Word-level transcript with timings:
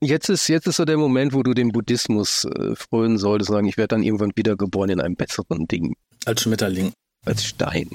Jetzt 0.00 0.28
ist, 0.28 0.46
jetzt 0.48 0.68
ist 0.68 0.76
so 0.76 0.84
der 0.84 0.96
Moment, 0.96 1.32
wo 1.32 1.42
du 1.42 1.54
dem 1.54 1.70
Buddhismus 1.70 2.44
äh, 2.44 2.76
frönen 2.76 3.18
solltest, 3.18 3.50
sagen, 3.50 3.66
ich 3.66 3.76
werde 3.76 3.96
dann 3.96 4.04
irgendwann 4.04 4.30
wiedergeboren 4.36 4.90
in 4.90 5.00
einem 5.00 5.16
besseren 5.16 5.66
Ding. 5.66 5.94
Als 6.24 6.42
Schmetterling. 6.42 6.92
Als 7.24 7.44
Stein. 7.44 7.90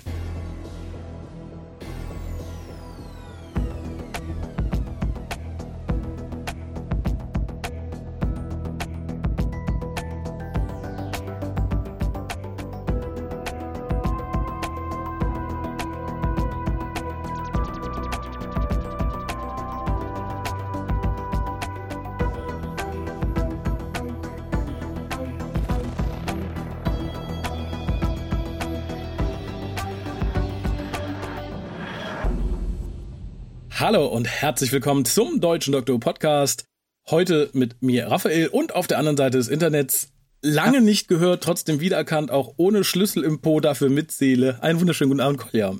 Herzlich 34.44 34.74
willkommen 34.74 35.06
zum 35.06 35.40
Deutschen 35.40 35.72
Doktor 35.72 35.98
Podcast. 36.02 36.66
Heute 37.10 37.50
mit 37.54 37.82
mir 37.82 38.08
Raphael 38.08 38.50
und 38.50 38.76
auf 38.76 38.88
der 38.88 38.98
anderen 39.00 39.16
Seite 39.16 39.38
des 39.38 39.48
Internets 39.48 40.12
lange 40.42 40.82
nicht 40.82 41.08
gehört, 41.08 41.46
trotzdem 41.46 41.80
wiedererkannt, 41.80 42.30
auch 42.30 42.56
ohne 42.58 42.84
Schlüssel 42.84 43.24
im 43.24 43.40
Po, 43.40 43.62
dafür 43.62 43.90
mit 43.90 44.12
Seele. 44.12 44.62
Einen 44.62 44.82
wunderschönen 44.82 45.12
guten 45.12 45.22
Abend, 45.22 45.40
Kolja. 45.40 45.78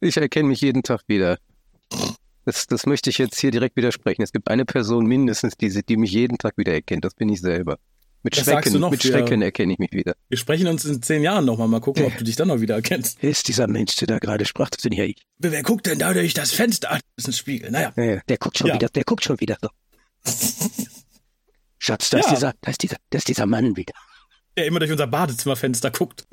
Ich 0.00 0.16
erkenne 0.16 0.48
mich 0.48 0.60
jeden 0.60 0.82
Tag 0.82 1.02
wieder. 1.06 1.38
Das, 2.44 2.66
das 2.66 2.84
möchte 2.84 3.10
ich 3.10 3.18
jetzt 3.18 3.38
hier 3.38 3.52
direkt 3.52 3.76
widersprechen. 3.76 4.22
Es 4.22 4.32
gibt 4.32 4.48
eine 4.48 4.64
Person 4.64 5.06
mindestens, 5.06 5.56
die, 5.56 5.68
die 5.84 5.96
mich 5.96 6.10
jeden 6.10 6.38
Tag 6.38 6.58
wieder 6.58 6.72
erkennt. 6.72 7.04
Das 7.04 7.14
bin 7.14 7.28
ich 7.28 7.40
selber. 7.40 7.78
Mit 8.24 8.36
Das 8.36 8.44
Schrecken, 8.44 8.78
mit 8.80 8.92
wir- 9.04 9.10
Schrecken 9.12 9.42
erkenne 9.42 9.72
ich 9.72 9.78
mich 9.80 9.92
wieder. 9.92 10.14
Wir 10.28 10.38
sprechen 10.38 10.68
uns 10.68 10.84
in 10.84 11.02
zehn 11.02 11.22
Jahren 11.22 11.44
nochmal. 11.44 11.66
Mal 11.68 11.80
gucken, 11.80 12.04
ob 12.04 12.16
du 12.16 12.22
dich 12.24 12.36
dann 12.36 12.48
noch 12.48 12.60
wieder 12.60 12.76
erkennst. 12.76 13.18
Wer 13.20 13.30
ist 13.30 13.48
dieser 13.48 13.66
Mensch, 13.66 13.96
der 13.96 14.06
da 14.06 14.18
gerade 14.18 14.44
sprach? 14.44 14.70
Das 14.70 14.82
bin 14.82 14.92
ja 14.92 15.04
ich. 15.04 15.16
Wer, 15.38 15.62
guckt 15.62 15.86
denn 15.86 15.98
da 15.98 16.12
durch 16.14 16.32
das 16.34 16.52
Fenster? 16.52 16.88
Ach, 16.92 17.00
das 17.16 17.24
ist 17.24 17.28
ein 17.28 17.32
Spiegel. 17.32 17.70
Naja. 17.72 17.92
Ja, 17.96 18.04
ja, 18.04 18.20
der 18.28 18.36
guckt 18.38 18.58
schon 18.58 18.68
Ja. 18.68 18.74
wieder, 18.74 18.88
der 18.88 19.04
guckt 19.04 19.24
schon 19.24 19.40
wieder. 19.40 19.56
Schatz, 21.78 22.10
da 22.10 22.18
ist 22.18 22.30
dieser, 22.30 22.52
da 22.60 22.70
ist 22.70 22.82
dieser, 22.82 22.96
da 23.10 23.18
ist 23.18 23.28
dieser 23.28 23.46
Mann 23.46 23.76
wieder. 23.76 23.94
der 24.56 24.66
immer 24.66 24.78
durch 24.78 24.92
unser 24.92 25.06
Badezimmerfenster 25.06 25.90
guckt. 25.90 26.24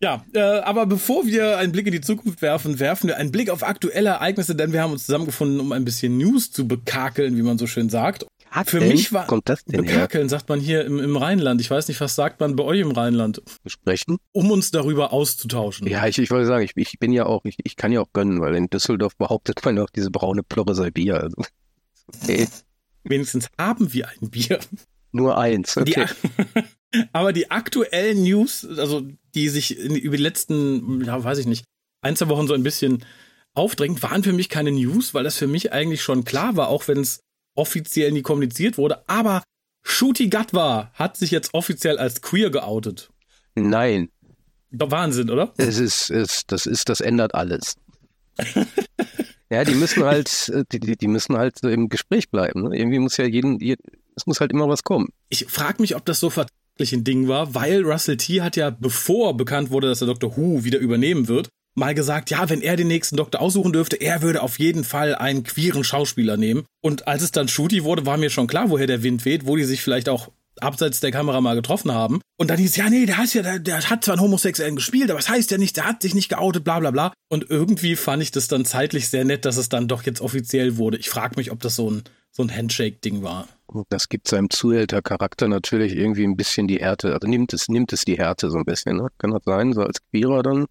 Ja, 0.00 0.24
äh, 0.34 0.40
aber 0.40 0.86
bevor 0.86 1.26
wir 1.26 1.58
einen 1.58 1.72
Blick 1.72 1.86
in 1.86 1.92
die 1.92 2.00
Zukunft 2.00 2.42
werfen, 2.42 2.80
werfen 2.80 3.08
wir 3.08 3.16
einen 3.16 3.30
Blick 3.32 3.48
auf 3.50 3.62
aktuelle 3.62 4.10
Ereignisse, 4.10 4.54
denn 4.54 4.72
wir 4.72 4.82
haben 4.82 4.92
uns 4.92 5.06
zusammengefunden, 5.06 5.60
um 5.60 5.72
ein 5.72 5.84
bisschen 5.84 6.18
News 6.18 6.50
zu 6.50 6.66
bekakeln, 6.68 7.36
wie 7.36 7.42
man 7.42 7.56
so 7.56 7.66
schön 7.66 7.88
sagt. 7.88 8.26
Für 8.64 8.80
mich 8.80 9.12
war 9.12 9.26
kommt 9.26 9.48
das 9.48 9.64
denn 9.64 9.84
her? 9.84 9.94
bekakeln, 9.94 10.28
sagt 10.28 10.48
man 10.48 10.60
hier 10.60 10.84
im, 10.84 10.98
im 10.98 11.16
Rheinland. 11.16 11.60
Ich 11.60 11.70
weiß 11.70 11.88
nicht, 11.88 12.00
was 12.00 12.14
sagt 12.14 12.40
man 12.40 12.56
bei 12.56 12.64
euch 12.64 12.80
im 12.80 12.90
Rheinland, 12.92 13.42
Besprechen? 13.62 14.18
um 14.32 14.50
uns 14.50 14.70
darüber 14.70 15.12
auszutauschen. 15.12 15.86
Ja, 15.86 16.06
ich, 16.06 16.18
ich 16.18 16.30
wollte 16.30 16.46
sagen, 16.46 16.64
ich, 16.64 16.72
ich 16.76 16.98
bin 16.98 17.12
ja 17.12 17.26
auch, 17.26 17.44
ich, 17.44 17.56
ich 17.64 17.76
kann 17.76 17.92
ja 17.92 18.00
auch 18.00 18.12
gönnen, 18.12 18.40
weil 18.40 18.54
in 18.54 18.68
Düsseldorf 18.68 19.16
behauptet 19.16 19.64
man 19.64 19.78
auch 19.78 19.90
diese 19.90 20.10
braune 20.10 20.42
Plörre 20.42 20.74
sei 20.74 20.90
Bier. 20.90 21.20
Also. 21.20 21.36
Okay. 22.22 22.48
Wenigstens 23.04 23.48
haben 23.58 23.92
wir 23.92 24.08
ein 24.08 24.30
Bier. 24.30 24.58
Nur 25.12 25.38
eins. 25.38 25.74
Die, 25.74 25.92
Okay. 25.92 26.06
aber 27.12 27.32
die 27.32 27.50
aktuellen 27.50 28.22
News, 28.22 28.66
also 28.66 29.02
die 29.34 29.48
sich 29.48 29.78
in, 29.78 29.94
über 29.96 30.16
die 30.16 30.22
letzten, 30.22 31.04
ja, 31.04 31.22
weiß 31.22 31.38
ich 31.38 31.46
nicht, 31.46 31.64
ein, 32.02 32.16
zwei 32.16 32.28
Wochen 32.28 32.46
so 32.46 32.54
ein 32.54 32.62
bisschen 32.62 33.04
aufdrängen, 33.54 34.02
waren 34.02 34.22
für 34.22 34.32
mich 34.32 34.48
keine 34.48 34.72
News, 34.72 35.14
weil 35.14 35.24
das 35.24 35.36
für 35.36 35.46
mich 35.46 35.72
eigentlich 35.72 36.02
schon 36.02 36.24
klar 36.24 36.56
war, 36.56 36.68
auch 36.68 36.88
wenn 36.88 37.00
es 37.00 37.20
offiziell 37.56 38.12
nie 38.12 38.22
kommuniziert 38.22 38.78
wurde. 38.78 39.08
Aber 39.08 39.42
Shooty 39.82 40.28
Gatwa 40.28 40.90
hat 40.94 41.16
sich 41.16 41.30
jetzt 41.30 41.54
offiziell 41.54 41.98
als 41.98 42.22
queer 42.22 42.50
geoutet. 42.50 43.10
Nein, 43.54 44.10
Wahnsinn, 44.70 45.30
oder? 45.30 45.52
es 45.56 45.78
ist, 45.78 46.10
es, 46.10 46.46
das 46.46 46.66
ist, 46.66 46.88
das 46.88 47.00
ändert 47.00 47.34
alles. 47.34 47.76
ja, 49.50 49.64
die 49.64 49.74
müssen 49.74 50.04
halt, 50.04 50.48
äh, 50.50 50.64
die, 50.70 50.96
die, 50.96 51.08
müssen 51.08 51.36
halt 51.36 51.58
so 51.60 51.68
im 51.68 51.88
Gespräch 51.88 52.30
bleiben. 52.30 52.68
Ne? 52.68 52.78
Irgendwie 52.78 52.98
muss 52.98 53.16
ja 53.16 53.24
jeden, 53.24 53.58
je- 53.60 53.76
es 54.14 54.26
muss 54.26 54.40
halt 54.40 54.52
immer 54.52 54.68
was 54.68 54.82
kommen. 54.82 55.08
Ich 55.28 55.46
frage 55.46 55.80
mich, 55.80 55.96
ob 55.96 56.04
das 56.04 56.20
so 56.20 56.30
vertraglich 56.30 56.92
ein 56.92 57.04
Ding 57.04 57.28
war, 57.28 57.54
weil 57.54 57.82
Russell 57.84 58.16
T. 58.16 58.42
hat 58.42 58.56
ja, 58.56 58.70
bevor 58.70 59.36
bekannt 59.36 59.70
wurde, 59.70 59.88
dass 59.88 60.00
der 60.00 60.08
Dr. 60.08 60.36
Who 60.36 60.64
wieder 60.64 60.78
übernehmen 60.78 61.28
wird, 61.28 61.48
mal 61.76 61.94
gesagt, 61.94 62.30
ja, 62.30 62.48
wenn 62.48 62.62
er 62.62 62.76
den 62.76 62.88
nächsten 62.88 63.16
Doktor 63.16 63.40
aussuchen 63.40 63.72
dürfte, 63.72 63.96
er 63.96 64.22
würde 64.22 64.42
auf 64.42 64.58
jeden 64.58 64.84
Fall 64.84 65.14
einen 65.14 65.44
queeren 65.44 65.84
Schauspieler 65.84 66.36
nehmen. 66.36 66.64
Und 66.82 67.06
als 67.06 67.22
es 67.22 67.30
dann 67.30 67.48
Shooty 67.48 67.84
wurde, 67.84 68.06
war 68.06 68.16
mir 68.16 68.30
schon 68.30 68.46
klar, 68.46 68.70
woher 68.70 68.86
der 68.86 69.02
Wind 69.02 69.24
weht, 69.24 69.46
wo 69.46 69.56
die 69.56 69.64
sich 69.64 69.82
vielleicht 69.82 70.08
auch 70.08 70.30
abseits 70.60 71.00
der 71.00 71.10
Kamera 71.10 71.40
mal 71.40 71.54
getroffen 71.54 71.92
haben. 71.92 72.20
Und 72.38 72.48
dann 72.48 72.58
hieß, 72.58 72.76
ja, 72.76 72.88
nee, 72.88 73.06
der, 73.06 73.22
ist 73.22 73.34
ja, 73.34 73.42
der, 73.42 73.58
der 73.58 73.90
hat 73.90 74.04
zwar 74.04 74.14
einen 74.14 74.22
Homosexuellen 74.22 74.76
gespielt, 74.76 75.10
aber 75.10 75.18
das 75.18 75.28
heißt 75.28 75.50
ja 75.50 75.58
nicht, 75.58 75.76
der 75.76 75.86
hat 75.86 76.02
sich 76.02 76.14
nicht 76.14 76.28
geoutet, 76.28 76.64
bla 76.64 76.80
bla 76.80 76.90
bla. 76.90 77.12
Und 77.28 77.50
irgendwie 77.50 77.96
fand 77.96 78.22
ich 78.22 78.30
das 78.30 78.48
dann 78.48 78.64
zeitlich 78.64 79.08
sehr 79.08 79.24
nett, 79.24 79.44
dass 79.44 79.56
es 79.56 79.68
dann 79.68 79.88
doch 79.88 80.02
jetzt 80.04 80.20
offiziell 80.20 80.76
wurde. 80.76 80.96
Ich 80.96 81.10
frage 81.10 81.34
mich, 81.36 81.50
ob 81.50 81.60
das 81.60 81.76
so 81.76 81.90
ein, 81.90 82.04
so 82.30 82.42
ein 82.42 82.54
Handshake-Ding 82.54 83.22
war. 83.22 83.48
Das 83.88 84.08
gibt 84.08 84.28
seinem 84.28 84.48
Zuhältercharakter 84.48 85.48
natürlich 85.48 85.94
irgendwie 85.94 86.24
ein 86.24 86.36
bisschen 86.36 86.68
die 86.68 86.78
Härte, 86.78 87.12
also 87.12 87.26
nimmt 87.26 87.52
es, 87.52 87.68
nimmt 87.68 87.92
es 87.92 88.04
die 88.04 88.16
Härte 88.16 88.50
so 88.50 88.58
ein 88.58 88.64
bisschen, 88.64 88.96
ne? 88.96 89.08
Kann 89.18 89.32
das 89.32 89.42
sein, 89.44 89.72
so 89.72 89.82
als 89.82 90.00
Queerer 90.10 90.42
dann? 90.42 90.66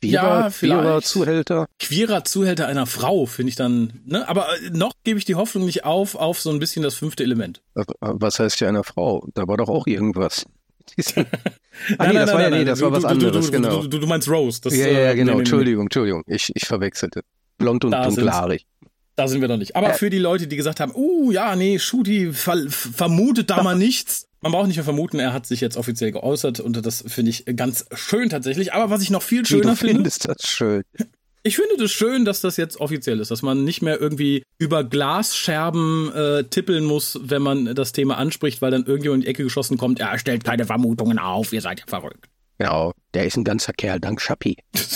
Queerer, 0.00 0.40
Ja, 0.42 0.50
Queerer. 0.50 1.02
Zuhälter? 1.02 1.66
queerer 1.78 2.24
Zuhälter 2.24 2.66
einer 2.66 2.86
Frau, 2.86 3.26
finde 3.26 3.50
ich 3.50 3.56
dann, 3.56 4.00
ne? 4.04 4.28
Aber 4.28 4.46
äh, 4.62 4.70
noch 4.70 4.92
gebe 5.04 5.18
ich 5.18 5.24
die 5.24 5.34
Hoffnung 5.34 5.64
nicht 5.64 5.84
auf, 5.84 6.14
auf 6.14 6.40
so 6.40 6.50
ein 6.50 6.58
bisschen 6.58 6.82
das 6.82 6.94
fünfte 6.94 7.22
Element. 7.22 7.62
Was 8.00 8.38
heißt 8.38 8.60
ja 8.60 8.68
einer 8.68 8.84
Frau? 8.84 9.26
Da 9.34 9.46
war 9.48 9.56
doch 9.56 9.68
auch 9.68 9.86
irgendwas. 9.86 10.44
Ah, 11.98 12.06
nee, 12.06 12.14
nein, 12.14 12.14
das 12.14 12.28
war 12.32 12.34
nein, 12.36 12.42
ja, 12.44 12.50
nein, 12.50 12.58
nee, 12.60 12.64
das 12.64 12.80
war 12.80 12.90
was 12.90 13.04
anderes, 13.04 13.46
du, 13.46 13.52
genau. 13.52 13.82
Du, 13.82 13.98
du, 13.98 14.06
meinst 14.06 14.30
Rose. 14.30 14.60
Das, 14.62 14.74
ja, 14.74 14.86
ja, 14.86 14.98
ja, 14.98 15.10
äh, 15.10 15.14
genau. 15.14 15.32
nee, 15.32 15.34
nee. 15.34 15.38
Entschuldigung, 15.40 15.82
Entschuldigung. 15.84 16.22
Ich, 16.26 16.50
ich 16.54 16.64
verwechselte. 16.66 17.20
Blond 17.58 17.84
und 17.84 17.90
Da 17.90 18.04
sind's. 18.04 18.16
dunklarig. 18.16 18.66
Da 19.14 19.28
sind 19.28 19.42
wir 19.42 19.48
noch 19.48 19.58
nicht. 19.58 19.76
Aber 19.76 19.90
Äh. 19.90 19.94
für 19.94 20.08
die 20.08 20.18
Leute, 20.18 20.46
die 20.46 20.56
gesagt 20.56 20.80
haben, 20.80 20.92
uh, 20.94 21.30
ja, 21.32 21.54
nee, 21.54 21.78
Schuti 21.78 22.32
ver 22.32 22.56
vermutet 22.70 23.50
da 23.50 23.62
mal 23.62 23.74
nichts. 23.76 24.25
Man 24.40 24.52
braucht 24.52 24.66
nicht 24.68 24.76
mehr 24.76 24.84
vermuten, 24.84 25.18
er 25.18 25.32
hat 25.32 25.46
sich 25.46 25.60
jetzt 25.60 25.76
offiziell 25.76 26.12
geäußert 26.12 26.60
und 26.60 26.84
das 26.84 27.04
finde 27.06 27.30
ich 27.30 27.44
ganz 27.56 27.86
schön 27.94 28.28
tatsächlich. 28.28 28.72
Aber 28.72 28.90
was 28.90 29.02
ich 29.02 29.10
noch 29.10 29.22
viel 29.22 29.46
schöner 29.46 29.70
du 29.70 29.76
finde, 29.76 29.94
findest 29.94 30.28
das 30.28 30.46
schön. 30.46 30.82
Ich 31.42 31.56
finde 31.56 31.76
das 31.78 31.92
schön, 31.92 32.24
dass 32.24 32.40
das 32.40 32.56
jetzt 32.56 32.80
offiziell 32.80 33.20
ist, 33.20 33.30
dass 33.30 33.42
man 33.42 33.62
nicht 33.62 33.80
mehr 33.80 34.00
irgendwie 34.00 34.42
über 34.58 34.82
Glasscherben 34.82 36.12
äh, 36.12 36.44
tippeln 36.44 36.84
muss, 36.84 37.20
wenn 37.22 37.40
man 37.40 37.72
das 37.74 37.92
Thema 37.92 38.18
anspricht, 38.18 38.62
weil 38.62 38.72
dann 38.72 38.84
irgendjemand 38.84 39.22
in 39.22 39.26
die 39.26 39.30
Ecke 39.30 39.44
geschossen 39.44 39.78
kommt, 39.78 40.00
er 40.00 40.18
stellt 40.18 40.42
keine 40.42 40.66
Vermutungen 40.66 41.20
auf, 41.20 41.52
ihr 41.52 41.60
seid 41.60 41.80
ja 41.80 41.86
verrückt. 41.86 42.28
Ja, 42.60 42.90
der 43.14 43.26
ist 43.26 43.36
ein 43.36 43.44
ganzer 43.44 43.72
Kerl, 43.72 44.00
dank 44.00 44.20
Schappi. 44.20 44.56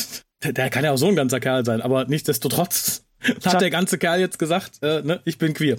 Der, 0.42 0.54
der 0.54 0.70
kann 0.70 0.84
ja 0.84 0.92
auch 0.92 0.96
so 0.96 1.06
ein 1.06 1.16
ganzer 1.16 1.38
Kerl 1.38 1.66
sein, 1.66 1.82
aber 1.82 2.06
nichtsdestotrotz 2.06 3.04
hat 3.44 3.60
der 3.60 3.68
ganze 3.68 3.98
Kerl 3.98 4.20
jetzt 4.20 4.38
gesagt, 4.38 4.82
äh, 4.82 5.02
ne, 5.02 5.20
ich 5.26 5.36
bin 5.36 5.52
queer. 5.52 5.76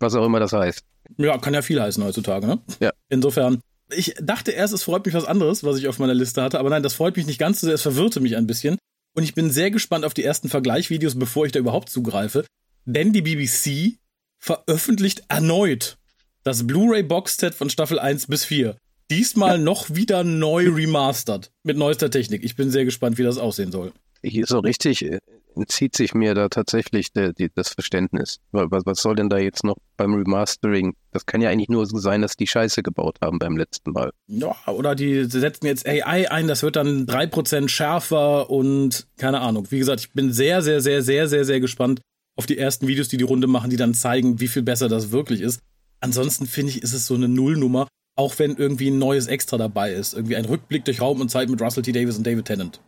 Was 0.00 0.14
auch 0.14 0.24
immer 0.24 0.40
das 0.40 0.52
heißt. 0.52 0.82
Ja, 1.18 1.38
kann 1.38 1.54
ja 1.54 1.62
viel 1.62 1.80
heißen 1.80 2.02
heutzutage, 2.02 2.46
ne? 2.46 2.58
Ja. 2.80 2.90
Insofern, 3.08 3.60
ich 3.92 4.14
dachte 4.20 4.50
erst, 4.50 4.74
es 4.74 4.82
freut 4.82 5.04
mich 5.04 5.14
was 5.14 5.24
anderes, 5.24 5.62
was 5.62 5.78
ich 5.78 5.88
auf 5.88 5.98
meiner 5.98 6.14
Liste 6.14 6.42
hatte, 6.42 6.58
aber 6.58 6.70
nein, 6.70 6.82
das 6.82 6.94
freut 6.94 7.16
mich 7.16 7.26
nicht 7.26 7.38
ganz 7.38 7.60
so 7.60 7.66
sehr, 7.66 7.74
es 7.74 7.82
verwirrte 7.82 8.20
mich 8.20 8.36
ein 8.36 8.46
bisschen. 8.46 8.78
Und 9.14 9.24
ich 9.24 9.34
bin 9.34 9.50
sehr 9.50 9.70
gespannt 9.70 10.04
auf 10.04 10.14
die 10.14 10.24
ersten 10.24 10.48
Vergleichvideos, 10.48 11.18
bevor 11.18 11.46
ich 11.46 11.52
da 11.52 11.58
überhaupt 11.58 11.90
zugreife. 11.90 12.44
Denn 12.84 13.12
die 13.12 13.22
BBC 13.22 13.98
veröffentlicht 14.38 15.24
erneut 15.28 15.98
das 16.44 16.66
Blu-ray-Boxset 16.66 17.54
von 17.54 17.68
Staffel 17.68 17.98
1 17.98 18.28
bis 18.28 18.44
4. 18.44 18.76
Diesmal 19.10 19.58
noch 19.58 19.90
wieder 19.90 20.24
neu 20.24 20.70
remastered 20.70 21.50
mit 21.64 21.76
neuester 21.76 22.10
Technik. 22.10 22.44
Ich 22.44 22.56
bin 22.56 22.70
sehr 22.70 22.84
gespannt, 22.84 23.18
wie 23.18 23.24
das 23.24 23.38
aussehen 23.38 23.72
soll. 23.72 23.92
Hier 24.22 24.46
so 24.46 24.58
richtig 24.60 25.04
äh, 25.04 25.18
entzieht 25.56 25.96
sich 25.96 26.14
mir 26.14 26.34
da 26.34 26.48
tatsächlich 26.48 27.12
der, 27.12 27.32
die, 27.32 27.50
das 27.54 27.70
Verständnis. 27.70 28.38
Wa- 28.52 28.66
Was, 28.70 28.84
was 28.86 29.00
soll 29.02 29.16
denn 29.16 29.28
da 29.28 29.38
jetzt 29.38 29.64
noch 29.64 29.76
beim 29.96 30.14
Remastering? 30.14 30.94
Das 31.12 31.26
kann 31.26 31.40
ja 31.42 31.50
eigentlich 31.50 31.68
nur 31.68 31.86
so 31.86 31.98
sein, 31.98 32.22
dass 32.22 32.36
die 32.36 32.46
Scheiße 32.46 32.82
gebaut 32.82 33.18
haben 33.22 33.38
beim 33.38 33.56
letzten 33.56 33.92
Mal. 33.92 34.12
Ja, 34.28 34.54
oder 34.66 34.94
die 34.94 35.24
setzen 35.24 35.66
jetzt 35.66 35.86
AI 35.88 36.30
ein, 36.30 36.46
das 36.48 36.62
wird 36.62 36.76
dann 36.76 37.06
3% 37.06 37.68
schärfer 37.68 38.48
und 38.50 39.06
keine 39.16 39.40
Ahnung. 39.40 39.66
Wie 39.70 39.78
gesagt, 39.78 40.00
ich 40.00 40.12
bin 40.12 40.32
sehr, 40.32 40.62
sehr, 40.62 40.80
sehr, 40.80 41.02
sehr, 41.02 41.28
sehr, 41.28 41.44
sehr 41.44 41.60
gespannt 41.60 42.00
auf 42.36 42.46
die 42.46 42.56
ersten 42.58 42.86
Videos, 42.86 43.08
die 43.08 43.16
die 43.16 43.24
Runde 43.24 43.46
machen, 43.48 43.70
die 43.70 43.76
dann 43.76 43.92
zeigen, 43.94 44.40
wie 44.40 44.48
viel 44.48 44.62
besser 44.62 44.88
das 44.88 45.10
wirklich 45.10 45.40
ist. 45.40 45.60
Ansonsten 46.00 46.46
finde 46.46 46.70
ich, 46.70 46.82
ist 46.82 46.92
es 46.94 47.06
so 47.06 47.14
eine 47.14 47.28
Nullnummer, 47.28 47.88
auch 48.16 48.38
wenn 48.38 48.56
irgendwie 48.56 48.90
ein 48.90 48.98
neues 48.98 49.26
Extra 49.26 49.58
dabei 49.58 49.92
ist. 49.92 50.14
Irgendwie 50.14 50.36
ein 50.36 50.44
Rückblick 50.46 50.84
durch 50.84 51.00
Raum 51.00 51.20
und 51.20 51.30
Zeit 51.30 51.48
mit 51.50 51.60
Russell 51.60 51.82
T. 51.82 51.92
Davis 51.92 52.16
und 52.16 52.26
David 52.26 52.46
Tennant. 52.46 52.80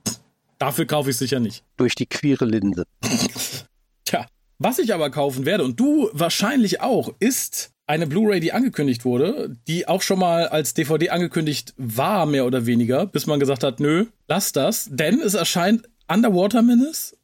Dafür 0.63 0.87
kaufe 0.87 1.11
ich 1.11 1.17
sicher 1.17 1.41
nicht. 1.41 1.65
Durch 1.77 1.97
die 1.97 2.07
queere 2.07 2.45
Linse. 2.45 2.85
Tja, 4.05 4.27
was 4.61 4.79
ich 4.79 4.95
aber 4.95 5.11
kaufen 5.11 5.45
werde, 5.45 5.65
und 5.65 5.81
du 5.81 6.09
wahrscheinlich 6.13 6.81
auch, 6.81 7.13
ist 7.19 7.73
eine 7.89 8.07
Blu-ray, 8.07 8.39
die 8.39 8.53
angekündigt 8.53 9.05
wurde, 9.05 9.57
die 9.67 9.89
auch 9.89 10.03
schon 10.03 10.21
mal 10.21 10.47
als 10.47 10.73
DVD 10.73 11.11
angekündigt 11.11 11.75
war, 11.79 12.27
mehr 12.27 12.47
oder 12.47 12.65
weniger, 12.65 13.07
bis 13.07 13.27
man 13.27 13.41
gesagt 13.41 13.65
hat, 13.65 13.81
nö, 13.81 14.07
lass 14.29 14.53
das, 14.53 14.89
denn 14.89 15.21
es 15.21 15.35
erscheint 15.35 15.89
Underwater 16.07 16.63
Menace 16.63 17.17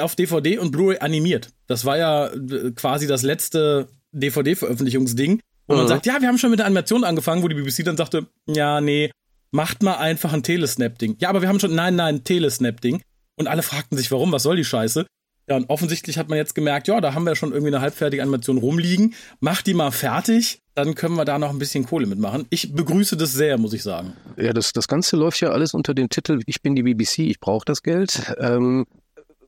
auf 0.00 0.16
DVD 0.16 0.58
und 0.58 0.72
Blu-ray 0.72 0.98
animiert. 0.98 1.50
Das 1.68 1.84
war 1.84 1.96
ja 1.96 2.26
äh, 2.26 2.72
quasi 2.74 3.06
das 3.06 3.22
letzte 3.22 3.88
DVD-Veröffentlichungsding, 4.10 5.40
wo 5.68 5.76
man 5.76 5.84
Mhm. 5.84 5.88
sagt, 5.88 6.06
ja, 6.06 6.20
wir 6.20 6.26
haben 6.26 6.38
schon 6.38 6.50
mit 6.50 6.58
der 6.58 6.66
Animation 6.66 7.04
angefangen, 7.04 7.44
wo 7.44 7.48
die 7.48 7.54
BBC 7.54 7.84
dann 7.84 7.96
sagte, 7.96 8.26
ja, 8.48 8.80
nee, 8.80 9.12
macht 9.50 9.82
mal 9.82 9.96
einfach 9.96 10.32
ein 10.32 10.42
Telesnap-Ding. 10.42 11.16
Ja, 11.20 11.28
aber 11.28 11.42
wir 11.42 11.48
haben 11.48 11.60
schon, 11.60 11.74
nein, 11.74 11.96
nein, 11.96 12.16
ein 12.16 12.24
Telesnap-Ding. 12.24 13.02
Und 13.36 13.48
alle 13.48 13.62
fragten 13.62 13.96
sich, 13.96 14.10
warum, 14.10 14.32
was 14.32 14.42
soll 14.42 14.56
die 14.56 14.64
Scheiße? 14.64 15.06
Ja, 15.48 15.56
und 15.56 15.68
offensichtlich 15.68 16.16
hat 16.18 16.28
man 16.28 16.38
jetzt 16.38 16.54
gemerkt, 16.54 16.86
ja, 16.86 17.00
da 17.00 17.14
haben 17.14 17.24
wir 17.24 17.34
schon 17.34 17.50
irgendwie 17.50 17.74
eine 17.74 17.80
halbfertige 17.80 18.22
Animation 18.22 18.58
rumliegen. 18.58 19.14
Mach 19.40 19.62
die 19.62 19.74
mal 19.74 19.90
fertig, 19.90 20.60
dann 20.74 20.94
können 20.94 21.16
wir 21.16 21.24
da 21.24 21.38
noch 21.40 21.50
ein 21.50 21.58
bisschen 21.58 21.86
Kohle 21.86 22.06
mitmachen. 22.06 22.46
Ich 22.50 22.72
begrüße 22.72 23.16
das 23.16 23.32
sehr, 23.32 23.58
muss 23.58 23.72
ich 23.72 23.82
sagen. 23.82 24.12
Ja, 24.36 24.52
das, 24.52 24.72
das 24.72 24.86
Ganze 24.86 25.16
läuft 25.16 25.40
ja 25.40 25.50
alles 25.50 25.74
unter 25.74 25.92
dem 25.92 26.08
Titel 26.08 26.40
Ich 26.46 26.62
bin 26.62 26.76
die 26.76 26.84
BBC, 26.84 27.20
ich 27.20 27.40
brauche 27.40 27.64
das 27.64 27.82
Geld. 27.82 28.32
Ähm, 28.38 28.86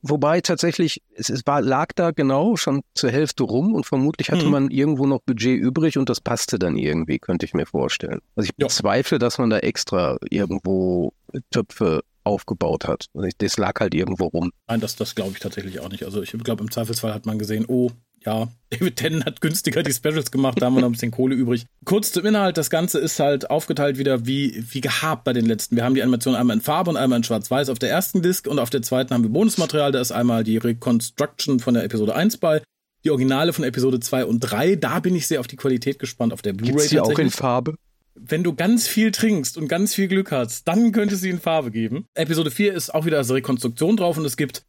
wobei 0.03 0.41
tatsächlich, 0.41 1.01
es, 1.15 1.29
es 1.29 1.41
war, 1.47 1.61
lag 1.61 1.87
da 1.95 2.11
genau 2.11 2.55
schon 2.55 2.81
zur 2.93 3.09
Hälfte 3.09 3.43
rum 3.43 3.73
und 3.73 3.85
vermutlich 3.87 4.29
hatte 4.29 4.45
Mhm. 4.45 4.51
man 4.51 4.69
irgendwo 4.69 5.07
noch 5.07 5.19
Budget 5.25 5.59
übrig 5.59 5.97
und 5.97 6.09
das 6.09 6.21
passte 6.21 6.59
dann 6.59 6.77
irgendwie, 6.77 7.17
könnte 7.17 7.45
ich 7.47 7.53
mir 7.55 7.65
vorstellen. 7.65 8.19
Also 8.35 8.45
ich 8.49 8.53
Ja. 8.61 8.67
bezweifle, 8.67 9.17
dass 9.17 9.39
man 9.39 9.49
da 9.49 9.57
extra 9.59 10.17
irgendwo 10.29 11.13
Töpfe 11.49 12.01
aufgebaut 12.25 12.85
hat. 12.87 13.07
Also 13.13 13.27
Das 13.39 13.57
lag 13.57 13.79
halt 13.79 13.93
irgendwo 13.93 14.25
rum. 14.27 14.51
Nein, 14.67 14.79
das, 14.79 14.95
das 14.95 15.15
glaube 15.15 15.31
ich 15.33 15.39
tatsächlich 15.39 15.79
auch 15.79 15.89
nicht. 15.89 16.03
Also 16.05 16.21
ich 16.21 16.31
glaube, 16.31 16.63
im 16.63 16.71
Zweifelsfall 16.71 17.13
hat 17.13 17.25
man 17.25 17.39
gesehen, 17.39 17.65
oh, 17.67 17.89
ja, 18.25 18.47
David 18.69 18.95
Tennant 18.95 19.25
hat 19.25 19.41
günstiger 19.41 19.83
die 19.83 19.93
Specials 19.93 20.31
gemacht, 20.31 20.61
da 20.61 20.65
haben 20.65 20.75
wir 20.75 20.81
noch 20.81 20.89
ein 20.89 20.93
bisschen 20.93 21.11
Kohle 21.11 21.35
übrig. 21.35 21.65
Kurz 21.85 22.11
zum 22.11 22.25
Inhalt, 22.25 22.57
das 22.57 22.69
Ganze 22.69 22.99
ist 22.99 23.19
halt 23.19 23.49
aufgeteilt 23.49 23.97
wieder 23.97 24.25
wie, 24.25 24.63
wie 24.69 24.81
gehabt 24.81 25.23
bei 25.23 25.33
den 25.33 25.45
letzten. 25.45 25.75
Wir 25.75 25.83
haben 25.83 25.95
die 25.95 26.01
Animation 26.01 26.35
einmal 26.35 26.55
in 26.55 26.61
Farbe 26.61 26.89
und 26.89 26.97
einmal 26.97 27.17
in 27.17 27.23
Schwarz-Weiß 27.23 27.69
auf 27.69 27.79
der 27.79 27.89
ersten 27.89 28.21
Disc 28.21 28.47
und 28.47 28.59
auf 28.59 28.69
der 28.69 28.81
zweiten 28.81 29.13
haben 29.13 29.23
wir 29.23 29.29
Bonusmaterial. 29.29 29.91
Da 29.91 30.01
ist 30.01 30.11
einmal 30.11 30.43
die 30.43 30.57
Reconstruction 30.57 31.59
von 31.59 31.73
der 31.73 31.83
Episode 31.83 32.15
1 32.15 32.37
bei, 32.37 32.61
die 33.03 33.11
Originale 33.11 33.53
von 33.53 33.63
Episode 33.63 33.99
2 33.99 34.25
und 34.25 34.39
3. 34.39 34.75
Da 34.75 34.99
bin 34.99 35.15
ich 35.15 35.27
sehr 35.27 35.39
auf 35.39 35.47
die 35.47 35.55
Qualität 35.55 35.99
gespannt, 35.99 36.33
auf 36.33 36.41
der 36.41 36.53
Blu-ray 36.53 36.87
die 36.87 36.99
auch 36.99 37.09
in 37.09 37.15
tatsächlich. 37.15 37.35
Farbe? 37.35 37.75
Wenn 38.15 38.43
du 38.43 38.53
ganz 38.53 38.87
viel 38.87 39.11
trinkst 39.11 39.57
und 39.57 39.67
ganz 39.67 39.95
viel 39.95 40.07
Glück 40.07 40.31
hast, 40.31 40.67
dann 40.67 40.91
könnte 40.91 41.15
sie 41.15 41.29
in 41.29 41.39
Farbe 41.39 41.71
geben. 41.71 42.05
Episode 42.13 42.51
4 42.51 42.73
ist 42.73 42.93
auch 42.93 43.05
wieder 43.05 43.17
als 43.17 43.31
Rekonstruktion 43.31 43.97
drauf 43.97 44.17
und 44.17 44.25
es 44.25 44.37
gibt 44.37 44.65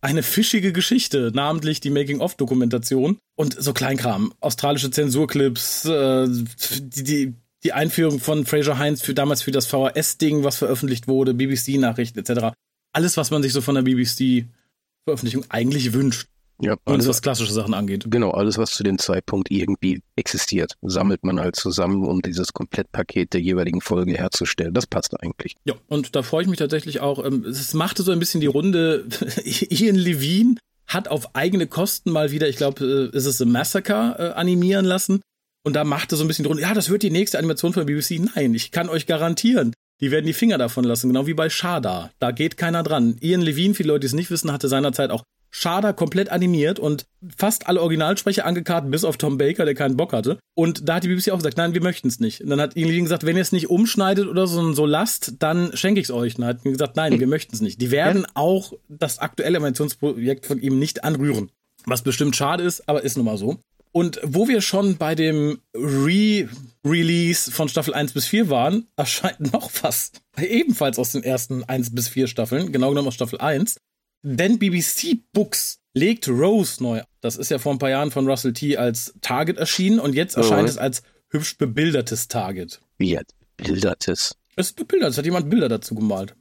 eine 0.00 0.22
fischige 0.22 0.72
Geschichte, 0.72 1.32
namentlich 1.34 1.80
die 1.80 1.90
Making-of-Dokumentation 1.90 3.18
und 3.36 3.56
so 3.58 3.72
Kleinkram. 3.72 4.32
Australische 4.40 4.90
Zensurclips, 4.90 5.84
äh, 5.84 6.28
die, 6.28 7.04
die, 7.04 7.34
die 7.64 7.72
Einführung 7.72 8.20
von 8.20 8.46
Fraser 8.46 8.78
Heinz 8.78 9.02
für 9.02 9.14
damals 9.14 9.42
für 9.42 9.50
das 9.50 9.66
VHS-Ding, 9.66 10.44
was 10.44 10.58
veröffentlicht 10.58 11.08
wurde, 11.08 11.34
BBC-Nachrichten 11.34 12.18
etc. 12.18 12.54
Alles, 12.92 13.16
was 13.16 13.30
man 13.30 13.42
sich 13.42 13.52
so 13.52 13.60
von 13.60 13.74
der 13.74 13.82
BBC-Veröffentlichung 13.82 15.44
eigentlich 15.48 15.92
wünscht, 15.92 16.28
Ja, 16.60 16.74
zumindest 16.84 16.88
alles, 16.88 17.08
was 17.08 17.22
klassische 17.22 17.52
Sachen 17.52 17.74
angeht. 17.74 18.06
genau, 18.08 18.30
alles, 18.30 18.56
was 18.56 18.70
zu 18.70 18.82
dem 18.82 18.98
Zeitpunkt 18.98 19.50
irgendwie 19.50 20.00
existiert, 20.16 20.72
sammelt 20.82 21.22
man 21.24 21.38
halt 21.38 21.56
zusammen, 21.56 22.04
um 22.06 22.22
dieses 22.22 22.52
Komplettpaket 22.54 23.34
der 23.34 23.40
jeweiligen 23.42 23.80
Folge 23.82 24.14
herzustellen. 24.14 24.72
Das 24.72 24.86
passt 24.86 25.20
eigentlich. 25.22 25.54
Ja, 25.64 25.74
und 25.88 26.16
da 26.16 26.22
freue 26.22 26.42
ich 26.42 26.48
mich 26.48 26.58
tatsächlich 26.58 27.00
auch. 27.00 27.24
ähm, 27.24 27.44
Es 27.44 27.74
machte 27.74 28.02
so 28.02 28.12
ein 28.12 28.18
bisschen 28.18 28.40
die 28.40 28.46
Runde. 28.46 29.06
Ian 29.44 29.96
Levine 29.96 30.56
hat 30.86 31.08
auf 31.08 31.34
eigene 31.34 31.66
Kosten 31.66 32.10
mal 32.10 32.30
wieder, 32.30 32.48
ich 32.48 32.56
glaube, 32.56 33.10
äh, 33.12 33.16
ist 33.16 33.26
es 33.26 33.38
The 33.38 33.44
Massacre 33.44 34.16
äh, 34.18 34.38
animieren 34.38 34.84
lassen. 34.84 35.20
Und 35.64 35.74
da 35.74 35.82
machte 35.84 36.14
so 36.16 36.24
ein 36.24 36.28
bisschen 36.28 36.44
die 36.44 36.48
Runde, 36.48 36.62
ja, 36.62 36.74
das 36.74 36.90
wird 36.90 37.02
die 37.02 37.10
nächste 37.10 37.38
Animation 37.38 37.72
von 37.72 37.84
BBC. 37.86 38.20
Nein, 38.34 38.54
ich 38.54 38.70
kann 38.70 38.88
euch 38.88 39.06
garantieren, 39.06 39.74
die 40.00 40.10
werden 40.12 40.26
die 40.26 40.32
Finger 40.32 40.58
davon 40.58 40.84
lassen, 40.84 41.08
genau 41.08 41.26
wie 41.26 41.34
bei 41.34 41.50
Shada. 41.50 42.10
Da 42.20 42.30
geht 42.30 42.56
keiner 42.56 42.82
dran. 42.84 43.16
Ian 43.20 43.40
Levine, 43.42 43.74
viele 43.74 43.88
Leute, 43.88 44.00
die 44.00 44.06
es 44.06 44.12
nicht 44.12 44.30
wissen, 44.30 44.52
hatte 44.52 44.68
seinerzeit 44.68 45.10
auch 45.10 45.24
Shada 45.50 45.92
komplett 45.92 46.28
animiert 46.30 46.78
und 46.78 47.06
fast 47.36 47.66
alle 47.66 47.80
Originalsprecher 47.80 48.44
angekartet, 48.44 48.90
bis 48.90 49.04
auf 49.04 49.16
Tom 49.16 49.38
Baker, 49.38 49.64
der 49.64 49.74
keinen 49.74 49.96
Bock 49.96 50.12
hatte. 50.12 50.38
Und 50.54 50.88
da 50.88 50.96
hat 50.96 51.04
die 51.04 51.08
BBC 51.08 51.30
auch 51.30 51.38
gesagt, 51.38 51.56
nein, 51.56 51.74
wir 51.74 51.82
möchten 51.82 52.08
es 52.08 52.20
nicht. 52.20 52.42
Und 52.42 52.50
dann 52.50 52.60
hat 52.60 52.74
Levine 52.74 53.02
gesagt, 53.02 53.24
wenn 53.24 53.36
ihr 53.36 53.42
es 53.42 53.52
nicht 53.52 53.70
umschneidet 53.70 54.28
oder 54.28 54.46
so, 54.46 54.72
so 54.72 54.86
lasst, 54.86 55.34
dann 55.38 55.76
schenke 55.76 56.00
ich 56.00 56.06
es 56.06 56.10
euch. 56.10 56.36
Und 56.36 56.42
dann 56.42 56.48
hat 56.50 56.64
die 56.64 56.72
gesagt, 56.72 56.96
nein, 56.96 57.18
wir 57.18 57.26
möchten 57.26 57.54
es 57.54 57.60
nicht. 57.60 57.80
Die 57.80 57.90
werden 57.90 58.26
auch 58.34 58.72
das 58.88 59.18
aktuelle 59.18 59.56
Animationsprojekt 59.56 60.46
von 60.46 60.60
ihm 60.60 60.78
nicht 60.78 61.04
anrühren. 61.04 61.50
Was 61.84 62.02
bestimmt 62.02 62.36
schade 62.36 62.64
ist, 62.64 62.88
aber 62.88 63.02
ist 63.02 63.16
nun 63.16 63.26
mal 63.26 63.38
so. 63.38 63.60
Und 63.92 64.20
wo 64.22 64.46
wir 64.46 64.60
schon 64.60 64.98
bei 64.98 65.14
dem 65.14 65.58
Re-Release 65.74 67.50
von 67.50 67.70
Staffel 67.70 67.94
1 67.94 68.12
bis 68.12 68.26
4 68.26 68.50
waren, 68.50 68.88
erscheint 68.96 69.52
noch 69.52 69.70
was. 69.80 70.12
Ebenfalls 70.38 70.98
aus 70.98 71.12
den 71.12 71.22
ersten 71.22 71.64
1 71.64 71.94
bis 71.94 72.08
4 72.08 72.26
Staffeln, 72.26 72.72
genau 72.72 72.90
genommen 72.90 73.08
aus 73.08 73.14
Staffel 73.14 73.40
1. 73.40 73.78
Denn 74.22 74.58
BBC 74.58 75.18
Books 75.32 75.78
legt 75.94 76.28
Rose 76.28 76.82
neu. 76.82 77.02
Das 77.20 77.36
ist 77.36 77.50
ja 77.50 77.58
vor 77.58 77.72
ein 77.72 77.78
paar 77.78 77.90
Jahren 77.90 78.10
von 78.10 78.28
Russell 78.28 78.52
T. 78.52 78.76
als 78.76 79.14
Target 79.20 79.56
erschienen 79.58 79.98
und 80.00 80.14
jetzt 80.14 80.36
erscheint 80.36 80.62
Mhm. 80.62 80.68
es 80.68 80.78
als 80.78 81.02
hübsch 81.30 81.56
bebildertes 81.58 82.28
Target. 82.28 82.80
Wie 82.98 83.10
jetzt 83.10 83.34
bildertes. 83.56 84.34
Es 84.56 84.68
ist 84.68 84.76
bebildert, 84.76 85.10
es 85.10 85.18
hat 85.18 85.24
jemand 85.24 85.50
Bilder 85.50 85.68
dazu 85.68 85.94
gemalt. 85.94 86.34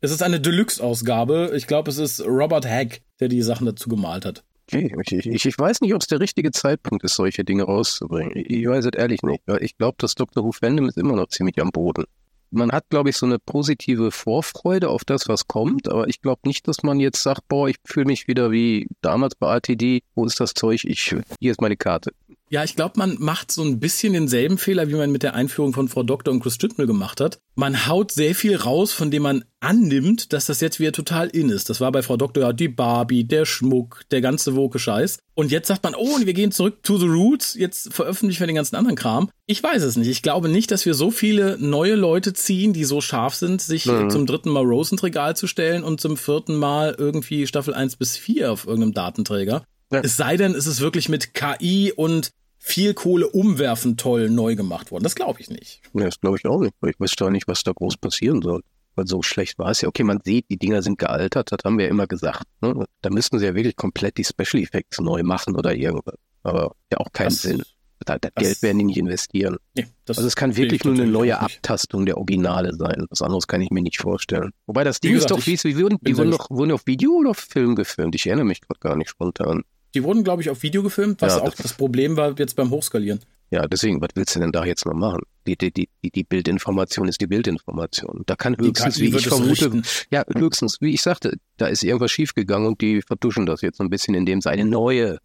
Es 0.00 0.10
ist 0.10 0.22
eine 0.22 0.40
Deluxe-Ausgabe. 0.40 1.52
Ich 1.54 1.66
glaube, 1.66 1.90
es 1.90 1.98
ist 1.98 2.20
Robert 2.26 2.66
Hack, 2.66 3.00
der 3.20 3.28
die 3.28 3.42
Sachen 3.42 3.66
dazu 3.66 3.88
gemalt 3.88 4.24
hat. 4.24 4.44
Okay, 4.72 4.94
ich, 5.04 5.26
ich, 5.26 5.44
ich 5.46 5.58
weiß 5.58 5.80
nicht, 5.80 5.94
ob 5.94 6.00
es 6.00 6.06
der 6.06 6.20
richtige 6.20 6.52
Zeitpunkt 6.52 7.02
ist, 7.04 7.14
solche 7.16 7.44
Dinge 7.44 7.64
rauszubringen. 7.64 8.32
Ich, 8.36 8.48
ich 8.50 8.66
weiß 8.68 8.84
es 8.86 8.92
ehrlich 8.96 9.22
nicht. 9.22 9.42
Ich 9.60 9.76
glaube, 9.76 9.96
das 9.98 10.14
Dr. 10.14 10.44
Who 10.44 10.52
Fandom 10.52 10.88
ist 10.88 10.96
immer 10.96 11.16
noch 11.16 11.28
ziemlich 11.28 11.60
am 11.60 11.70
Boden. 11.70 12.04
Man 12.50 12.72
hat, 12.72 12.88
glaube 12.90 13.10
ich, 13.10 13.16
so 13.16 13.26
eine 13.26 13.38
positive 13.38 14.10
Vorfreude 14.10 14.88
auf 14.88 15.04
das, 15.04 15.28
was 15.28 15.46
kommt, 15.46 15.88
aber 15.88 16.08
ich 16.08 16.20
glaube 16.20 16.40
nicht, 16.46 16.66
dass 16.66 16.82
man 16.82 16.98
jetzt 16.98 17.22
sagt, 17.22 17.46
boah, 17.48 17.68
ich 17.68 17.76
fühle 17.84 18.06
mich 18.06 18.26
wieder 18.26 18.50
wie 18.50 18.88
damals 19.00 19.36
bei 19.36 19.54
RTD, 19.54 20.02
wo 20.14 20.24
ist 20.24 20.40
das 20.40 20.54
Zeug? 20.54 20.84
Ich, 20.84 21.14
hier 21.38 21.50
ist 21.50 21.60
meine 21.60 21.76
Karte. 21.76 22.12
Ja, 22.52 22.64
ich 22.64 22.74
glaube, 22.74 22.94
man 22.96 23.14
macht 23.20 23.52
so 23.52 23.62
ein 23.62 23.78
bisschen 23.78 24.12
denselben 24.12 24.58
Fehler, 24.58 24.88
wie 24.88 24.96
man 24.96 25.12
mit 25.12 25.22
der 25.22 25.34
Einführung 25.36 25.72
von 25.72 25.88
Frau 25.88 26.02
Doktor 26.02 26.32
und 26.32 26.40
Chris 26.40 26.58
Chibnall 26.58 26.88
gemacht 26.88 27.20
hat. 27.20 27.38
Man 27.54 27.86
haut 27.86 28.10
sehr 28.10 28.34
viel 28.34 28.56
raus, 28.56 28.90
von 28.92 29.12
dem 29.12 29.22
man 29.22 29.44
annimmt, 29.60 30.32
dass 30.32 30.46
das 30.46 30.60
jetzt 30.60 30.80
wieder 30.80 30.90
total 30.90 31.28
in 31.28 31.48
ist. 31.48 31.70
Das 31.70 31.80
war 31.80 31.92
bei 31.92 32.02
Frau 32.02 32.16
Doktor 32.16 32.40
ja 32.42 32.52
die 32.52 32.66
Barbie, 32.66 33.22
der 33.22 33.44
Schmuck, 33.44 34.00
der 34.10 34.20
ganze 34.20 34.56
woke 34.56 34.80
Scheiß. 34.80 35.18
Und 35.34 35.52
jetzt 35.52 35.68
sagt 35.68 35.84
man, 35.84 35.94
oh, 35.94 36.16
und 36.16 36.26
wir 36.26 36.32
gehen 36.34 36.50
zurück 36.50 36.82
to 36.82 36.98
the 36.98 37.06
roots, 37.06 37.54
jetzt 37.54 37.94
veröffentlichen 37.94 38.40
wir 38.40 38.48
den 38.48 38.56
ganzen 38.56 38.74
anderen 38.74 38.96
Kram. 38.96 39.30
Ich 39.46 39.62
weiß 39.62 39.84
es 39.84 39.94
nicht. 39.96 40.08
Ich 40.08 40.22
glaube 40.22 40.48
nicht, 40.48 40.72
dass 40.72 40.84
wir 40.84 40.94
so 40.94 41.12
viele 41.12 41.56
neue 41.60 41.94
Leute 41.94 42.32
ziehen, 42.32 42.72
die 42.72 42.84
so 42.84 43.00
scharf 43.00 43.36
sind, 43.36 43.62
sich 43.62 43.86
Mhm. 43.86 44.10
zum 44.10 44.26
dritten 44.26 44.50
Mal 44.50 44.64
Rose 44.64 44.92
ins 44.96 45.04
Regal 45.04 45.36
zu 45.36 45.46
stellen 45.46 45.84
und 45.84 46.00
zum 46.00 46.16
vierten 46.16 46.56
Mal 46.56 46.96
irgendwie 46.98 47.46
Staffel 47.46 47.74
1 47.74 47.94
bis 47.94 48.16
4 48.16 48.50
auf 48.50 48.66
irgendeinem 48.66 48.94
Datenträger. 48.94 49.62
Ja. 49.92 50.00
Es 50.04 50.16
sei 50.16 50.36
denn, 50.36 50.54
es 50.54 50.66
ist 50.66 50.80
wirklich 50.80 51.08
mit 51.08 51.34
KI 51.34 51.92
und 51.94 52.30
viel 52.62 52.94
Kohle 52.94 53.28
umwerfen 53.28 53.96
toll 53.96 54.28
neu 54.30 54.54
gemacht 54.54 54.90
worden. 54.92 55.02
Das 55.02 55.14
glaube 55.14 55.40
ich 55.40 55.48
nicht. 55.50 55.80
Ja, 55.94 56.04
das 56.04 56.20
glaube 56.20 56.36
ich 56.36 56.46
auch 56.46 56.60
nicht. 56.60 56.74
Ich 56.86 57.00
weiß 57.00 57.12
doch 57.16 57.30
nicht, 57.30 57.48
was 57.48 57.64
da 57.64 57.72
groß 57.72 57.96
passieren 57.96 58.42
soll. 58.42 58.62
Weil 58.96 59.06
so 59.06 59.22
schlecht 59.22 59.58
war 59.58 59.70
es 59.70 59.80
ja. 59.80 59.88
Okay, 59.88 60.02
man 60.04 60.20
sieht, 60.24 60.50
die 60.50 60.58
Dinger 60.58 60.82
sind 60.82 60.98
gealtert, 60.98 61.52
das 61.52 61.58
haben 61.64 61.78
wir 61.78 61.86
ja 61.86 61.90
immer 61.90 62.06
gesagt. 62.06 62.42
Ne? 62.60 62.84
Da 63.02 63.10
müssten 63.10 63.38
sie 63.38 63.46
ja 63.46 63.54
wirklich 63.54 63.76
komplett 63.76 64.18
die 64.18 64.24
Special 64.24 64.62
Effects 64.62 65.00
neu 65.00 65.22
machen 65.22 65.56
oder 65.56 65.74
irgendwas. 65.74 66.16
Aber 66.42 66.74
ja 66.92 66.98
auch 66.98 67.10
keinen 67.12 67.26
Das- 67.30 67.42
Sinn. 67.42 67.62
Das, 68.04 68.18
das 68.20 68.30
das- 68.34 68.42
Geld 68.44 68.62
werden 68.62 68.78
die 68.78 68.84
nicht 68.86 68.96
investieren. 68.96 69.58
Nee, 69.74 69.86
Also 70.08 70.26
es 70.26 70.34
kann 70.34 70.56
wirklich 70.56 70.80
ich 70.80 70.84
nur 70.86 70.94
eine 70.94 71.06
neue. 71.06 71.38
Abtastung 71.38 72.06
der 72.06 72.16
Originale 72.16 72.74
sein. 72.74 73.06
Was 73.10 73.20
anderes 73.22 73.46
kann 73.46 73.60
ich 73.60 73.70
mir 73.70 73.82
nicht 73.82 74.00
vorstellen. 74.00 74.52
Wobei 74.66 74.84
das 74.84 75.00
Ding 75.00 75.12
gesagt, 75.12 75.30
ist 75.38 75.38
doch, 75.38 75.46
wie, 75.46 75.76
wie 75.76 75.82
wurden, 75.82 75.98
die 76.00 76.16
wurden 76.16 76.30
doch 76.30 76.48
wurden 76.50 76.72
auf 76.72 76.86
Video 76.86 77.12
oder 77.12 77.30
auf 77.30 77.38
Film 77.38 77.74
gefilmt? 77.76 78.14
Ich 78.14 78.26
erinnere 78.26 78.46
mich 78.46 78.62
gerade 78.62 78.80
gar 78.80 78.96
nicht 78.96 79.10
spontan. 79.10 79.62
Die 79.94 80.02
wurden, 80.04 80.22
glaube 80.24 80.42
ich, 80.42 80.50
auf 80.50 80.62
Video 80.62 80.82
gefilmt, 80.82 81.20
was 81.22 81.34
Ja, 81.36 81.42
auch 81.42 81.50
das- 81.54 81.62
das 81.62 81.72
Problem 81.74 82.16
war 82.16 82.38
jetzt 82.38 82.54
beim 82.56 82.70
Hochskalieren. 82.70 83.20
Ja, 83.52 83.66
deswegen, 83.66 84.00
was 84.00 84.10
willst 84.14 84.36
du 84.36 84.40
denn 84.40 84.52
da 84.52 84.64
jetzt 84.64 84.86
noch 84.86 84.94
machen? 84.94 85.22
Die, 85.46 85.56
die, 85.56 85.72
die, 85.72 85.88
die- 86.04 86.22
Bildinformation 86.22 87.08
ist 87.08 87.20
die 87.20 87.26
Bildinformation. 87.26 88.22
Da 88.26 88.36
kann 88.36 88.56
höchstens, 88.56 88.94
KI 88.96 89.12
wie 89.12 89.16
ich 89.16 89.26
vermute, 89.26 89.50
richten. 89.72 89.82
ja, 90.12 90.24
höchstens, 90.36 90.76
wie 90.80 90.94
ich 90.94 91.02
sagte, 91.02 91.32
da 91.56 91.66
ist 91.66 91.82
irgendwas 91.82 92.12
schiefgegangen 92.12 92.68
und 92.68 92.80
die 92.80 93.02
vertuschen 93.02 93.46
das 93.46 93.62
jetzt 93.62 93.78
so 93.78 93.84
ein 93.84 93.90
bisschen, 93.90 94.14
indem 94.14 94.40
sie 94.40 94.48
eine 94.50 94.64
neue 94.64 95.18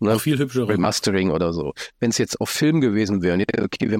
ne, 0.00 0.18
viel 0.18 0.38
hübschere. 0.38 0.68
Remastering 0.70 1.30
oder 1.30 1.52
so. 1.52 1.74
Wenn 2.00 2.08
es 2.10 2.16
jetzt 2.18 2.40
auf 2.40 2.48
Film 2.48 2.80
gewesen 2.80 3.20
wäre, 3.22 3.36
ja, 3.38 3.44
okay, 3.64 3.90
wir, 3.90 3.98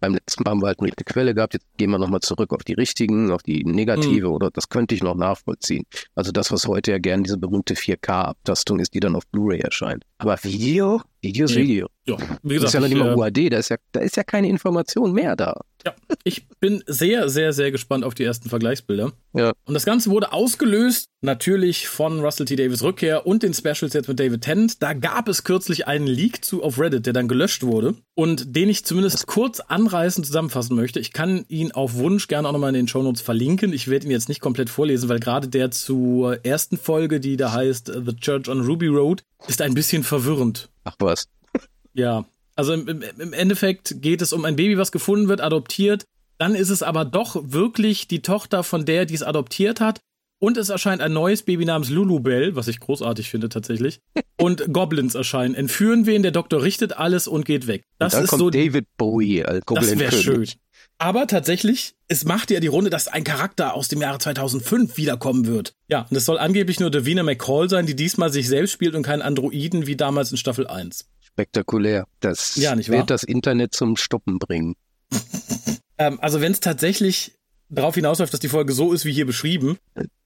beim 0.00 0.14
letzten 0.14 0.42
Mal 0.42 0.50
haben 0.50 0.62
wir 0.62 0.68
halt 0.68 0.80
eine 0.80 0.90
Quelle 0.90 1.34
gehabt, 1.34 1.54
jetzt 1.54 1.66
gehen 1.76 1.90
wir 1.90 1.98
nochmal 1.98 2.20
zurück 2.20 2.52
auf 2.52 2.64
die 2.64 2.74
richtigen, 2.74 3.30
auf 3.30 3.42
die 3.42 3.64
negative 3.64 4.26
Hm. 4.26 4.32
oder 4.32 4.50
das 4.50 4.68
könnte 4.68 4.94
ich 4.94 5.02
noch 5.02 5.14
nachvollziehen. 5.14 5.84
Also 6.14 6.32
das, 6.32 6.50
was 6.50 6.66
heute 6.66 6.90
ja 6.90 6.98
gern 6.98 7.22
diese 7.22 7.38
berühmte 7.38 7.74
4K-Abtastung 7.74 8.80
ist, 8.80 8.94
die 8.94 9.00
dann 9.00 9.14
auf 9.14 9.26
Blu-ray 9.28 9.60
erscheint. 9.60 10.04
Aber 10.18 10.42
Video? 10.42 11.02
Video 11.22 11.44
ist 11.44 11.54
Nee. 11.54 11.62
Video. 11.62 11.88
Ja, 12.06 12.16
wie 12.42 12.54
Das 12.54 12.64
ist 12.64 12.72
gesagt, 12.72 12.74
ja 12.74 12.80
noch 12.80 12.86
ich, 12.88 12.94
nicht 12.94 13.02
mal 13.02 13.12
äh, 13.12 13.16
UAD, 13.16 13.52
da 13.52 13.58
ist 13.58 13.68
ja, 13.68 13.76
da 13.92 14.00
ist 14.00 14.16
ja 14.16 14.24
keine 14.24 14.48
Information 14.48 15.12
mehr 15.12 15.36
da. 15.36 15.60
ja, 15.86 15.94
ich 16.24 16.48
bin 16.60 16.82
sehr, 16.86 17.28
sehr, 17.28 17.52
sehr 17.52 17.70
gespannt 17.70 18.04
auf 18.04 18.14
die 18.14 18.24
ersten 18.24 18.48
Vergleichsbilder. 18.48 19.12
Ja. 19.34 19.52
Und 19.64 19.74
das 19.74 19.84
Ganze 19.84 20.10
wurde 20.10 20.32
ausgelöst, 20.32 21.06
natürlich 21.20 21.88
von 21.88 22.20
Russell 22.20 22.46
T. 22.46 22.56
Davis 22.56 22.82
Rückkehr 22.82 23.26
und 23.26 23.42
den 23.42 23.54
Specials 23.54 23.92
jetzt 23.92 24.08
mit 24.08 24.18
David 24.18 24.40
Tennant. 24.40 24.82
Da 24.82 24.94
gab 24.94 25.28
es 25.28 25.44
kürzlich 25.44 25.86
einen 25.86 26.06
Leak 26.06 26.44
zu 26.44 26.62
auf 26.62 26.80
Reddit, 26.80 27.06
der 27.06 27.12
dann 27.12 27.28
gelöscht 27.28 27.62
wurde 27.62 27.94
und 28.14 28.56
den 28.56 28.68
ich 28.70 28.84
zumindest 28.84 29.26
kurz 29.26 29.60
anreißend 29.60 30.26
zusammenfassen 30.26 30.74
möchte. 30.74 30.98
Ich 31.00 31.12
kann 31.12 31.44
ihn 31.48 31.70
auf 31.72 31.94
Wunsch 31.94 32.28
gerne 32.28 32.48
auch 32.48 32.52
nochmal 32.52 32.70
in 32.70 32.74
den 32.74 32.88
Shownotes 32.88 33.20
verlinken. 33.20 33.72
Ich 33.72 33.88
werde 33.88 34.06
ihn 34.06 34.10
jetzt 34.10 34.28
nicht 34.30 34.40
komplett 34.40 34.70
vorlesen, 34.70 35.08
weil 35.08 35.20
gerade 35.20 35.48
der 35.48 35.70
zur 35.70 36.44
ersten 36.44 36.78
Folge, 36.78 37.20
die 37.20 37.36
da 37.36 37.52
heißt 37.52 37.92
The 38.06 38.16
Church 38.16 38.48
on 38.48 38.62
Ruby 38.62 38.88
Road, 38.88 39.22
ist 39.46 39.62
ein 39.62 39.74
bisschen 39.74 40.02
verwirrend. 40.02 40.68
Ach 40.84 40.96
was. 40.98 41.28
Ja, 41.92 42.24
also 42.56 42.72
im, 42.72 43.02
im 43.18 43.32
Endeffekt 43.32 44.02
geht 44.02 44.22
es 44.22 44.32
um 44.32 44.44
ein 44.44 44.56
Baby, 44.56 44.76
was 44.78 44.92
gefunden 44.92 45.28
wird, 45.28 45.40
adoptiert. 45.40 46.04
Dann 46.38 46.54
ist 46.54 46.70
es 46.70 46.82
aber 46.82 47.04
doch 47.04 47.36
wirklich 47.42 48.08
die 48.08 48.22
Tochter 48.22 48.62
von 48.62 48.84
der, 48.84 49.06
die 49.06 49.14
es 49.14 49.22
adoptiert 49.22 49.80
hat. 49.80 50.00
Und 50.42 50.56
es 50.56 50.70
erscheint 50.70 51.02
ein 51.02 51.12
neues 51.12 51.42
Baby 51.42 51.66
namens 51.66 51.90
Lulubell, 51.90 52.56
was 52.56 52.66
ich 52.66 52.80
großartig 52.80 53.28
finde 53.28 53.50
tatsächlich. 53.50 54.00
Und 54.38 54.72
Goblins 54.72 55.14
erscheinen. 55.14 55.54
Entführen 55.54 56.06
wen, 56.06 56.22
der 56.22 56.32
Doktor 56.32 56.62
richtet 56.62 56.96
alles 56.96 57.28
und 57.28 57.44
geht 57.44 57.66
weg. 57.66 57.84
Das 57.98 58.14
ist 58.14 58.30
so 58.30 58.48
David 58.48 58.86
Bowie 58.96 59.44
als 59.44 59.66
Goblin. 59.66 59.90
Das 59.90 59.98
wäre 59.98 60.12
schön. 60.12 60.48
Aber 61.00 61.26
tatsächlich, 61.26 61.94
es 62.08 62.26
macht 62.26 62.50
ja 62.50 62.60
die 62.60 62.66
Runde, 62.66 62.90
dass 62.90 63.08
ein 63.08 63.24
Charakter 63.24 63.72
aus 63.72 63.88
dem 63.88 64.02
Jahre 64.02 64.18
2005 64.18 64.98
wiederkommen 64.98 65.46
wird. 65.46 65.72
Ja, 65.88 66.06
und 66.10 66.14
es 66.14 66.26
soll 66.26 66.38
angeblich 66.38 66.78
nur 66.78 66.90
Davina 66.90 67.22
McCall 67.22 67.70
sein, 67.70 67.86
die 67.86 67.96
diesmal 67.96 68.30
sich 68.30 68.46
selbst 68.48 68.72
spielt 68.72 68.94
und 68.94 69.02
keinen 69.02 69.22
Androiden 69.22 69.86
wie 69.86 69.96
damals 69.96 70.30
in 70.30 70.36
Staffel 70.36 70.66
1. 70.66 71.06
Spektakulär. 71.20 72.06
Das 72.20 72.56
Ja, 72.56 72.76
wird 72.76 73.08
das 73.08 73.22
Internet 73.22 73.74
zum 73.74 73.96
Stoppen 73.96 74.38
bringen. 74.38 74.76
Ähm, 76.02 76.18
also 76.22 76.40
wenn 76.40 76.52
es 76.52 76.60
tatsächlich 76.60 77.32
darauf 77.68 77.94
hinausläuft, 77.94 78.32
dass 78.32 78.40
die 78.40 78.48
Folge 78.48 78.72
so 78.72 78.94
ist 78.94 79.04
wie 79.04 79.12
hier 79.12 79.26
beschrieben, 79.26 79.76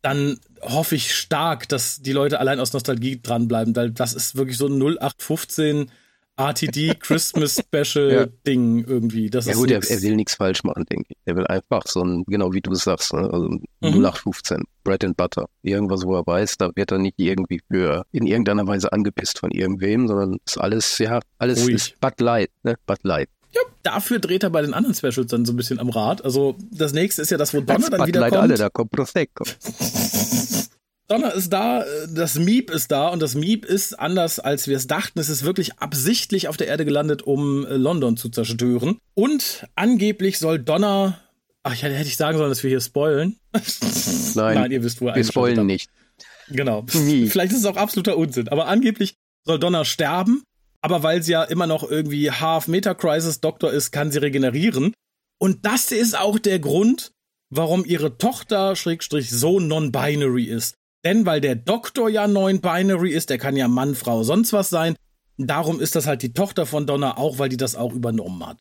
dann 0.02 0.38
hoffe 0.62 0.94
ich 0.94 1.12
stark, 1.16 1.68
dass 1.68 2.00
die 2.00 2.12
Leute 2.12 2.38
allein 2.38 2.60
aus 2.60 2.72
Nostalgie 2.72 3.20
dranbleiben, 3.20 3.74
weil 3.74 3.90
das 3.90 4.14
ist 4.14 4.36
wirklich 4.36 4.56
so 4.56 4.68
ein 4.68 4.80
0815 4.80 5.90
RTD 6.36 6.94
Christmas 7.00 7.60
Special 7.60 8.10
Ja. 8.12 8.26
Ding 8.46 8.84
irgendwie. 8.86 9.30
Das 9.30 9.46
Ja 9.46 9.52
ist 9.52 9.58
gut, 9.58 9.70
er, 9.70 9.82
er 9.88 10.02
will 10.02 10.16
nichts 10.16 10.34
falsch 10.34 10.64
machen, 10.64 10.84
denke 10.86 11.06
ich. 11.10 11.16
Er 11.24 11.36
will 11.36 11.46
einfach 11.46 11.82
so 11.86 12.02
ein, 12.02 12.24
genau 12.26 12.52
wie 12.52 12.60
du 12.60 12.72
es 12.72 12.84
sagst, 12.84 13.12
ne? 13.12 13.20
also 13.32 13.48
Mhm. 13.48 13.60
0815, 14.04 14.62
Bread 14.82 15.04
and 15.04 15.16
Butter. 15.16 15.46
Irgendwas, 15.62 16.04
wo 16.04 16.16
er 16.16 16.26
weiß, 16.26 16.56
da 16.58 16.70
wird 16.74 16.90
er 16.92 16.98
nicht 16.98 17.14
irgendwie 17.18 17.60
für 17.70 18.04
in 18.12 18.26
irgendeiner 18.26 18.66
Weise 18.66 18.92
angepisst 18.92 19.38
von 19.38 19.50
irgendwem, 19.50 20.08
sondern 20.08 20.38
ist 20.46 20.58
alles, 20.58 20.98
ja, 20.98 21.20
alles 21.38 21.64
Ruhig. 21.64 21.74
ist 21.74 22.00
Bud 22.00 22.20
Light, 22.20 22.50
ne? 22.62 22.76
Bud 22.86 22.98
Light. 23.02 23.28
ja, 23.54 23.60
dafür 23.82 24.18
dreht 24.18 24.42
er 24.42 24.50
bei 24.50 24.62
den 24.62 24.74
anderen 24.74 24.94
Specials 24.94 25.26
dann 25.28 25.44
so 25.44 25.52
ein 25.52 25.56
bisschen 25.56 25.78
am 25.78 25.90
Rad. 25.90 26.24
Also 26.24 26.56
das 26.72 26.92
nächste 26.92 27.22
ist 27.22 27.30
ja 27.30 27.36
das, 27.38 27.54
wo 27.54 27.60
Donner 27.60 27.90
dann 27.90 28.06
wieder 28.06 28.20
Light 28.20 28.30
kommt. 28.32 28.42
alle, 28.42 28.56
da 28.56 28.68
kommt 28.70 28.90
Prosecco. 28.90 29.44
Donner 31.06 31.34
ist 31.34 31.50
da, 31.50 31.82
äh, 31.82 32.08
das 32.10 32.36
Miep 32.36 32.70
ist 32.70 32.90
da 32.90 33.08
und 33.08 33.20
das 33.20 33.34
Miep 33.34 33.64
ist 33.64 33.98
anders 33.98 34.38
als 34.38 34.68
wir 34.68 34.76
es 34.76 34.86
dachten. 34.86 35.18
Es 35.18 35.28
ist 35.28 35.44
wirklich 35.44 35.78
absichtlich 35.78 36.48
auf 36.48 36.56
der 36.56 36.66
Erde 36.66 36.84
gelandet, 36.84 37.22
um 37.22 37.66
äh, 37.66 37.76
London 37.76 38.16
zu 38.16 38.30
zerstören. 38.30 38.98
Und 39.14 39.66
angeblich 39.74 40.38
soll 40.38 40.58
Donner, 40.58 41.20
ach, 41.62 41.74
ja, 41.74 41.88
hätte 41.88 42.08
ich 42.08 42.16
sagen 42.16 42.38
sollen, 42.38 42.50
dass 42.50 42.62
wir 42.62 42.70
hier 42.70 42.80
spoilen. 42.80 43.36
Nein, 43.52 43.62
Nein, 44.54 44.72
ihr 44.72 44.82
wisst, 44.82 45.00
wo 45.00 45.06
wir 45.06 45.24
spoilen 45.24 45.58
habt. 45.58 45.66
nicht. 45.66 45.90
Genau. 46.48 46.86
Nie. 46.94 47.26
Vielleicht 47.30 47.52
ist 47.52 47.58
es 47.58 47.66
auch 47.66 47.76
absoluter 47.76 48.16
Unsinn, 48.16 48.48
aber 48.48 48.66
angeblich 48.66 49.14
soll 49.44 49.58
Donner 49.58 49.84
sterben, 49.84 50.42
aber 50.80 51.02
weil 51.02 51.22
sie 51.22 51.32
ja 51.32 51.42
immer 51.42 51.66
noch 51.66 51.88
irgendwie 51.88 52.30
Half-Meta-Crisis-Doktor 52.30 53.72
ist, 53.72 53.90
kann 53.90 54.10
sie 54.10 54.18
regenerieren. 54.18 54.94
Und 55.38 55.66
das 55.66 55.92
ist 55.92 56.18
auch 56.18 56.38
der 56.38 56.60
Grund, 56.60 57.12
warum 57.50 57.84
ihre 57.84 58.16
Tochter, 58.16 58.74
Schrägstrich, 58.74 59.30
so 59.30 59.60
non-binary 59.60 60.44
ist. 60.44 60.76
Denn 61.04 61.26
weil 61.26 61.40
der 61.40 61.54
Doktor 61.54 62.08
ja 62.08 62.26
non-binary 62.26 63.10
ist, 63.10 63.30
der 63.30 63.38
kann 63.38 63.56
ja 63.56 63.68
Mann, 63.68 63.94
Frau, 63.94 64.22
sonst 64.22 64.52
was 64.52 64.70
sein. 64.70 64.96
Darum 65.36 65.80
ist 65.80 65.96
das 65.96 66.06
halt 66.06 66.22
die 66.22 66.32
Tochter 66.32 66.64
von 66.64 66.86
Donner 66.86 67.18
auch, 67.18 67.38
weil 67.38 67.48
die 67.48 67.56
das 67.56 67.76
auch 67.76 67.92
übernommen 67.92 68.46
hat. 68.46 68.58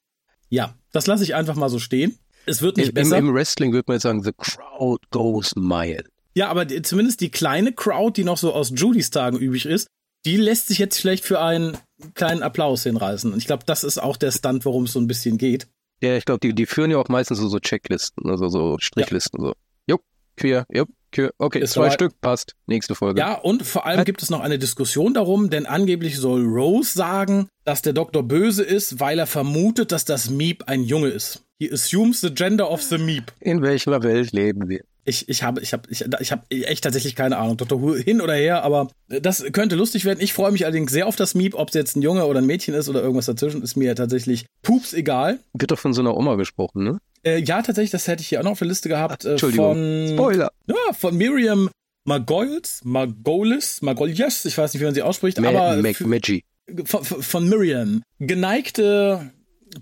Ja, 0.50 0.75
das 0.91 1.07
lasse 1.07 1.23
ich 1.23 1.35
einfach 1.35 1.55
mal 1.55 1.69
so 1.69 1.79
stehen. 1.79 2.17
Es 2.45 2.62
wird 2.62 2.77
nicht 2.77 2.89
Im, 2.89 2.93
besser. 2.93 3.17
Im 3.17 3.33
Wrestling 3.33 3.71
würde 3.71 3.85
man 3.88 3.95
jetzt 3.95 4.03
sagen, 4.03 4.23
the 4.23 4.33
crowd 4.38 5.01
goes 5.12 5.55
mild. 5.55 6.09
Ja, 6.35 6.50
aber 6.50 6.65
die, 6.65 6.81
zumindest 6.81 7.21
die 7.21 7.29
kleine 7.29 7.73
Crowd, 7.73 8.19
die 8.19 8.25
noch 8.25 8.38
so 8.38 8.53
aus 8.53 8.71
Judys 8.75 9.12
Tagen 9.12 9.38
übrig 9.38 9.65
ist, 9.65 9.88
die 10.25 10.38
lässt 10.38 10.67
sich 10.67 10.79
jetzt 10.79 11.00
vielleicht 11.00 11.23
für 11.23 11.41
einen 11.41 11.77
kleinen 12.15 12.43
Applaus 12.43 12.83
hinreißen. 12.83 13.31
Und 13.31 13.38
ich 13.38 13.45
glaube, 13.45 13.63
das 13.65 13.83
ist 13.83 13.97
auch 13.97 14.17
der 14.17 14.31
Stunt, 14.31 14.65
worum 14.65 14.85
es 14.85 14.93
so 14.93 15.00
ein 15.00 15.07
bisschen 15.07 15.38
geht. 15.38 15.67
Ja, 16.01 16.17
ich 16.17 16.25
glaube, 16.25 16.39
die, 16.39 16.53
die 16.53 16.65
führen 16.65 16.91
ja 16.91 16.97
auch 16.97 17.07
meistens 17.07 17.38
so, 17.38 17.47
so 17.47 17.59
Checklisten, 17.59 18.29
also 18.29 18.50
so 18.50 18.77
Strichlisten. 18.79 19.41
So. 19.41 19.53
Jupp, 19.88 20.01
queer, 20.35 20.65
jupp. 20.71 20.89
Okay, 21.38 21.60
Ist 21.60 21.74
zwei. 21.74 21.89
Stück, 21.89 22.20
passt. 22.22 22.55
Nächste 22.65 22.96
Folge. 22.96 23.20
Ja, 23.20 23.34
und 23.36 23.63
vor 23.63 23.86
allem 23.86 24.03
gibt 24.05 24.22
es 24.24 24.29
noch 24.29 24.41
eine 24.41 24.60
Diskussion 24.60 25.13
darum, 25.13 25.50
denn 25.50 25.65
angeblich 25.65 26.17
soll 26.17 26.43
Rose 26.43 26.93
sagen, 26.93 27.48
dass 27.65 27.82
der 27.82 27.93
Doktor 27.93 28.24
böse 28.24 28.63
ist, 28.63 29.00
weil 29.00 29.20
er 29.20 29.27
vermutet, 29.27 29.91
dass 29.91 30.05
das 30.05 30.29
Meep 30.29 30.63
ein 30.67 30.84
Junge 30.84 31.10
ist. 31.10 31.43
He 31.60 31.72
assumes 31.72 32.22
the 32.22 32.34
gender 32.34 32.70
of 32.70 32.82
the 32.82 32.98
Meep. 32.98 33.32
In 33.39 33.62
welcher 33.62 34.01
Welt 34.03 34.32
leben 34.32 34.67
wir? 34.67 34.84
Ich, 35.05 35.27
ich 35.27 35.43
habe 35.43 35.62
ich 35.62 35.74
hab, 35.74 35.89
ich, 35.91 36.05
ich 36.19 36.31
hab 36.31 36.45
echt 36.50 36.83
tatsächlich 36.83 37.15
keine 37.15 37.38
Ahnung, 37.38 37.57
Dr. 37.57 37.81
Who 37.81 37.95
hin 37.95 38.22
oder 38.22 38.36
her, 38.36 38.63
aber 38.63 38.89
das 39.07 39.43
könnte 39.51 39.75
lustig 39.75 40.05
werden. 40.05 40.19
Ich 40.22 40.33
freue 40.33 40.51
mich 40.51 40.65
allerdings 40.65 40.91
sehr 40.91 41.07
auf 41.07 41.15
das 41.15 41.36
Meep, 41.36 41.55
ob 41.55 41.69
es 41.69 41.74
jetzt 41.74 41.95
ein 41.95 42.01
Junge 42.01 42.25
oder 42.25 42.39
ein 42.39 42.45
Mädchen 42.45 42.74
ist 42.74 42.88
oder 42.88 43.01
irgendwas 43.01 43.25
dazwischen, 43.25 43.62
ist 43.62 43.75
mir 43.75 43.95
tatsächlich 43.95 44.45
pups 44.62 44.93
egal. 44.93 45.39
Wird 45.53 45.72
doch 45.72 45.79
von 45.79 45.93
so 45.93 46.01
einer 46.01 46.15
Oma 46.15 46.36
gesprochen, 46.36 46.83
ne? 46.83 46.98
Äh, 47.24 47.39
ja, 47.39 47.62
tatsächlich, 47.62 47.91
das 47.91 48.07
hätte 48.07 48.22
ich 48.22 48.29
hier 48.29 48.39
auch 48.39 48.43
noch 48.43 48.51
auf 48.51 48.60
der 48.60 48.67
Liste 48.67 48.89
gehabt. 48.89 49.25
Äh, 49.25 49.31
Entschuldigung. 49.31 49.75
von, 49.75 50.10
Spoiler. 50.13 50.51
ja, 50.67 50.93
von 50.93 51.15
Miriam 51.17 51.69
Margolis, 52.05 52.81
Margolis, 52.83 53.81
Margolies, 53.81 54.45
ich 54.45 54.57
weiß 54.57 54.74
nicht, 54.74 54.81
wie 54.81 54.86
man 54.86 54.93
sie 54.93 55.01
ausspricht, 55.01 55.39
Ma 55.39 55.50
aber 55.50 55.81
Mac 55.81 56.01
Maggie. 56.01 56.43
von, 56.83 57.03
von 57.03 57.48
Miriam. 57.48 58.03
Geneigte 58.19 59.31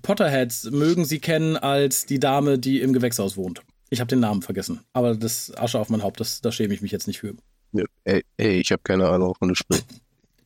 Potterheads 0.04 0.70
mögen 0.72 1.06
sie 1.06 1.20
kennen 1.20 1.58
als 1.58 2.06
die 2.06 2.20
Dame, 2.20 2.60
die 2.60 2.80
im 2.82 2.94
Gewächshaus 2.94 3.38
wohnt. 3.38 3.62
Ich 3.94 4.00
habe 4.00 4.08
den 4.08 4.20
Namen 4.22 4.42
vergessen, 4.42 4.80
aber 4.94 5.16
das 5.16 5.52
Asche 5.58 5.78
auf 5.78 5.90
mein 5.90 6.02
Haupt, 6.02 6.20
das, 6.20 6.42
da 6.42 6.52
schäme 6.52 6.74
ich 6.74 6.82
mich 6.82 6.92
jetzt 6.92 7.06
nicht 7.08 7.20
für. 7.20 7.36
Ja, 7.74 7.84
Ey, 8.06 8.24
ey, 8.38 8.60
ich 8.60 8.72
habe 8.72 8.82
keine 8.84 9.08
Ahnung, 9.08 9.30
wovon 9.30 9.50
du 9.50 9.56
sprichst. 9.56 9.86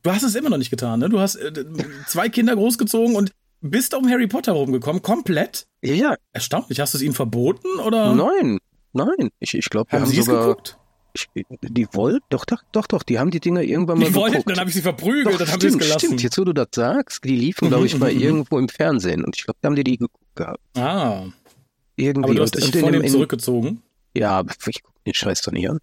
Du 0.02 0.10
hast 0.10 0.22
es 0.22 0.34
immer 0.34 0.50
noch 0.50 0.58
nicht 0.58 0.70
getan, 0.70 1.00
ne? 1.00 1.08
Du 1.08 1.18
hast 1.20 1.36
äh, 1.36 1.64
zwei 2.06 2.28
Kinder 2.28 2.54
großgezogen 2.54 3.16
und 3.16 3.32
bist 3.60 3.94
um 3.94 4.08
Harry 4.08 4.26
Potter 4.26 4.52
rumgekommen, 4.52 5.00
komplett. 5.02 5.66
Ja, 5.82 6.16
Erstaunlich. 6.32 6.78
Hast 6.80 6.94
du 6.94 6.98
es 6.98 7.02
ihnen 7.02 7.14
verboten 7.14 7.80
oder 7.80 8.14
nein, 8.14 8.58
nein. 8.92 9.30
Ich, 9.40 9.54
ich 9.54 9.70
glaube, 9.70 9.90
wir 9.90 9.98
haben 10.00 10.04
haben 10.06 10.12
sie 10.12 10.20
es 10.20 10.26
sogar. 10.26 10.48
geguckt? 10.48 10.78
Ich, 11.14 11.28
die 11.62 11.86
wollten, 11.92 12.24
doch, 12.28 12.44
doch, 12.44 12.62
doch, 12.72 12.86
doch, 12.86 13.02
die 13.02 13.18
haben 13.18 13.30
die 13.30 13.40
Dinger 13.40 13.62
irgendwann 13.62 13.98
mal 13.98 14.04
Die 14.06 14.14
wollten, 14.14 14.32
geguckt. 14.32 14.50
dann 14.50 14.58
habe 14.60 14.68
ich 14.68 14.76
sie 14.76 14.82
verprügelt, 14.82 15.26
Doch, 15.34 15.38
dann 15.38 15.50
haben 15.50 15.60
sie 15.60 15.68
es 15.68 15.78
gelassen. 15.78 15.98
stimmt. 15.98 16.22
Jetzt, 16.22 16.36
wo 16.36 16.44
du 16.44 16.52
das 16.52 16.68
sagst, 16.74 17.24
die 17.24 17.34
liefen, 17.34 17.68
glaube 17.68 17.86
ich, 17.86 17.94
Mhm, 17.94 18.00
mal 18.00 18.10
mhm, 18.12 18.18
mhm. 18.18 18.24
irgendwo 18.24 18.58
im 18.58 18.68
Fernsehen. 18.68 19.24
Und 19.24 19.34
ich 19.34 19.44
glaube, 19.44 19.58
da 19.62 19.68
haben 19.68 19.76
die 19.76 19.84
die 19.84 19.96
geguckt 19.96 20.36
gehabt. 20.36 20.60
Ah, 20.76 21.22
Irgendwie. 21.96 22.24
aber 22.24 22.34
du 22.34 22.42
hast 22.42 22.54
dich 22.54 22.82
und 22.82 22.94
in 22.94 23.08
zurückgezogen. 23.08 23.82
Ja, 24.16 24.44
ich 24.66 24.82
guck 24.82 25.04
den 25.04 25.14
Scheiß 25.14 25.42
doch 25.42 25.52
nicht 25.52 25.68
an. 25.68 25.78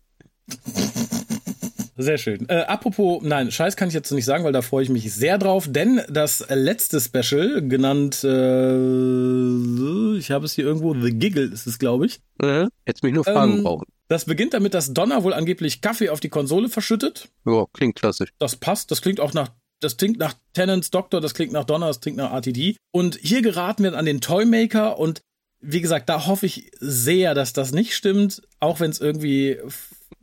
Sehr 1.96 2.17
schön. 2.17 2.50
Äh, 2.50 2.62
apropos, 2.62 3.22
nein, 3.24 3.51
Scheiß 3.51 3.75
kann 3.75 3.88
ich 3.88 3.93
jetzt 3.93 4.12
nicht 4.12 4.25
sagen, 4.25 4.43
weil 4.43 4.51
da 4.51 4.63
freue 4.63 4.84
ich 4.84 4.89
mich 4.89 5.13
sehr 5.13 5.38
drauf, 5.38 5.67
denn 5.70 6.01
das 6.10 6.43
letzte 6.50 7.00
Special, 7.00 7.62
genannt, 7.67 8.24
äh, 8.24 10.17
ich 10.17 10.32
habe 10.32 10.46
es 10.46 10.53
hier 10.53 10.65
irgendwo, 10.65 10.96
The 10.96 11.12
Giggle 11.12 11.43
ist 11.46 11.67
es, 11.67 11.77
glaube 11.77 12.08
ich. 12.08 12.20
Äh? 12.41 12.65
Hättest 12.86 13.03
mich 13.03 13.13
nur 13.13 13.24
fragen 13.24 13.58
Ähm, 13.58 13.63
brauchen. 13.63 13.86
Das 14.08 14.25
beginnt 14.25 14.53
damit, 14.55 14.74
dass 14.74 14.93
Donner 14.93 15.24
wohl 15.24 15.34
angeblich 15.34 15.82
Kaffee 15.82 16.10
auf 16.10 16.20
die 16.20 16.29
Konsole 16.29 16.67
verschüttet. 16.67 17.29
Ja, 17.46 17.65
klingt 17.74 17.96
klassisch. 17.96 18.34
Das 18.39 18.55
passt, 18.55 18.89
das 18.89 19.01
klingt 19.01 19.20
auch 19.20 19.34
nach, 19.34 19.51
das 19.79 19.96
klingt 19.98 20.17
nach 20.17 20.34
Tennants 20.53 20.89
Doctor, 20.89 21.22
das 21.22 21.36
klingt 21.36 21.53
nach 21.53 21.63
Donner, 21.63 21.88
das 21.88 22.01
klingt 22.01 22.17
nach 22.17 22.34
RTD. 22.34 22.75
Und 22.91 23.20
hier 23.22 23.43
geraten 23.43 23.84
wir 23.84 23.96
an 23.96 24.05
den 24.05 24.20
Toymaker 24.20 24.98
und 24.98 25.22
wie 25.63 25.82
gesagt, 25.82 26.10
da 26.10 26.27
hoffe 26.27 26.46
ich 26.46 26.72
sehr, 26.79 27.34
dass 27.34 27.53
das 27.53 27.72
nicht 27.72 27.96
stimmt, 27.96 28.41
auch 28.60 28.79
wenn 28.79 28.91
es 28.91 29.00
irgendwie 29.00 29.58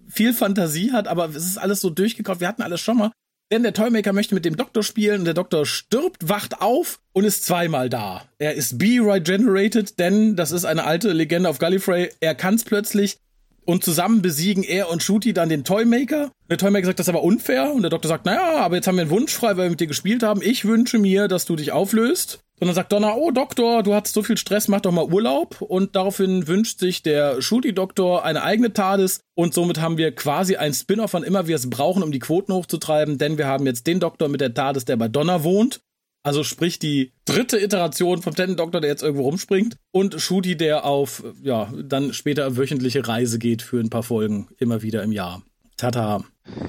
viel 0.09 0.35
Fantasie 0.35 0.93
hat, 0.93 1.09
aber 1.09 1.31
es 1.31 1.47
ist 1.47 1.59
alles 1.59 1.81
so 1.81 1.91
durchgekauft, 1.91 2.41
wir 2.41 2.49
hatten 2.49 2.63
alles 2.63 2.81
schon 2.81 2.99
mal. 2.99 3.11
Denn 3.53 3.65
der 3.65 3.73
Toymaker 3.73 4.13
möchte 4.13 4.35
mit 4.37 4.45
dem 4.45 4.57
Doktor 4.57 4.85
spielen 4.85 5.21
und 5.21 5.25
der 5.25 5.35
Doktor 5.35 5.67
stirbt, 5.67 6.29
wacht 6.29 6.61
auf 6.61 7.01
und 7.13 7.25
ist 7.25 7.45
zweimal 7.45 7.89
da. 7.89 8.23
Er 8.39 8.55
ist 8.55 8.79
B-Regenerated, 8.79 9.99
denn 9.99 10.37
das 10.37 10.53
ist 10.53 10.65
eine 10.65 10.85
alte 10.85 11.13
Legende 11.13 11.49
auf 11.49 11.59
Gallifrey. 11.59 12.11
Er 12.21 12.37
kann 12.37 12.55
es 12.55 12.65
plötzlich 12.65 13.17
und 13.65 13.83
zusammen 13.83 14.23
besiegen 14.23 14.63
er 14.63 14.89
und 14.91 15.03
Shooty 15.03 15.33
dann 15.33 15.49
den 15.49 15.65
Toymaker. 15.65 16.31
Der 16.49 16.59
Toymaker 16.59 16.87
sagt, 16.87 17.01
das 17.01 17.07
ist 17.07 17.15
aber 17.15 17.25
unfair. 17.25 17.73
Und 17.73 17.83
der 17.83 17.91
Doktor 17.91 18.09
sagt, 18.09 18.25
naja, 18.25 18.59
aber 18.59 18.77
jetzt 18.77 18.87
haben 18.87 18.97
wir 18.97 19.03
einen 19.03 19.11
Wunsch 19.11 19.33
frei, 19.33 19.57
weil 19.57 19.65
wir 19.65 19.71
mit 19.71 19.81
dir 19.81 19.87
gespielt 19.87 20.23
haben. 20.23 20.43
Ich 20.43 20.65
wünsche 20.65 20.99
mir, 20.99 21.27
dass 21.27 21.45
du 21.45 21.57
dich 21.57 21.73
auflöst. 21.73 22.41
Und 22.61 22.67
dann 22.67 22.75
sagt 22.75 22.93
Donner, 22.93 23.17
oh 23.17 23.31
Doktor, 23.31 23.83
du 23.83 23.95
hattest 23.95 24.15
so 24.15 24.23
viel 24.23 24.37
Stress, 24.37 24.69
mach 24.69 24.83
doch 24.83 24.93
mal 24.93 25.07
Urlaub. 25.07 25.63
Und 25.63 25.97
daraufhin 25.97 26.47
wünscht 26.47 26.79
sich 26.79 27.03
der 27.03 27.41
Shooty-Doktor 27.41 28.23
eine 28.23 28.43
eigene 28.43 28.75
TARDIS. 28.75 29.21
Und 29.35 29.55
somit 29.55 29.81
haben 29.81 29.97
wir 29.97 30.15
quasi 30.15 30.57
ein 30.57 30.75
Spin-off, 30.75 31.15
wann 31.15 31.23
immer 31.23 31.47
wir 31.47 31.57
es 31.57 31.71
brauchen, 31.71 32.03
um 32.03 32.13
die 32.13 32.19
Quoten 32.19 32.53
hochzutreiben. 32.53 33.17
Denn 33.17 33.39
wir 33.39 33.47
haben 33.47 33.65
jetzt 33.65 33.87
den 33.87 33.99
Doktor 33.99 34.29
mit 34.29 34.43
der 34.43 34.53
TARDIS, 34.53 34.85
der 34.85 34.99
bei 34.99 35.09
Donner 35.09 35.43
wohnt. 35.43 35.81
Also 36.23 36.45
sprich 36.45 36.79
die 36.79 37.13
dritte 37.25 37.59
Iteration 37.59 38.21
vom 38.21 38.35
Tenant 38.35 38.61
Doktor, 38.61 38.83
der 38.83 38.91
jetzt 38.91 39.03
irgendwo 39.03 39.25
rumspringt. 39.25 39.77
Und 39.91 40.21
Shooty, 40.21 40.55
der 40.55 40.85
auf, 40.85 41.25
ja, 41.43 41.73
dann 41.83 42.13
später 42.13 42.59
wöchentliche 42.59 43.09
Reise 43.09 43.39
geht 43.39 43.63
für 43.63 43.81
ein 43.81 43.89
paar 43.89 44.03
Folgen, 44.03 44.49
immer 44.59 44.83
wieder 44.83 45.03
im 45.03 45.13
Jahr. 45.13 45.43
Tata. 45.81 46.23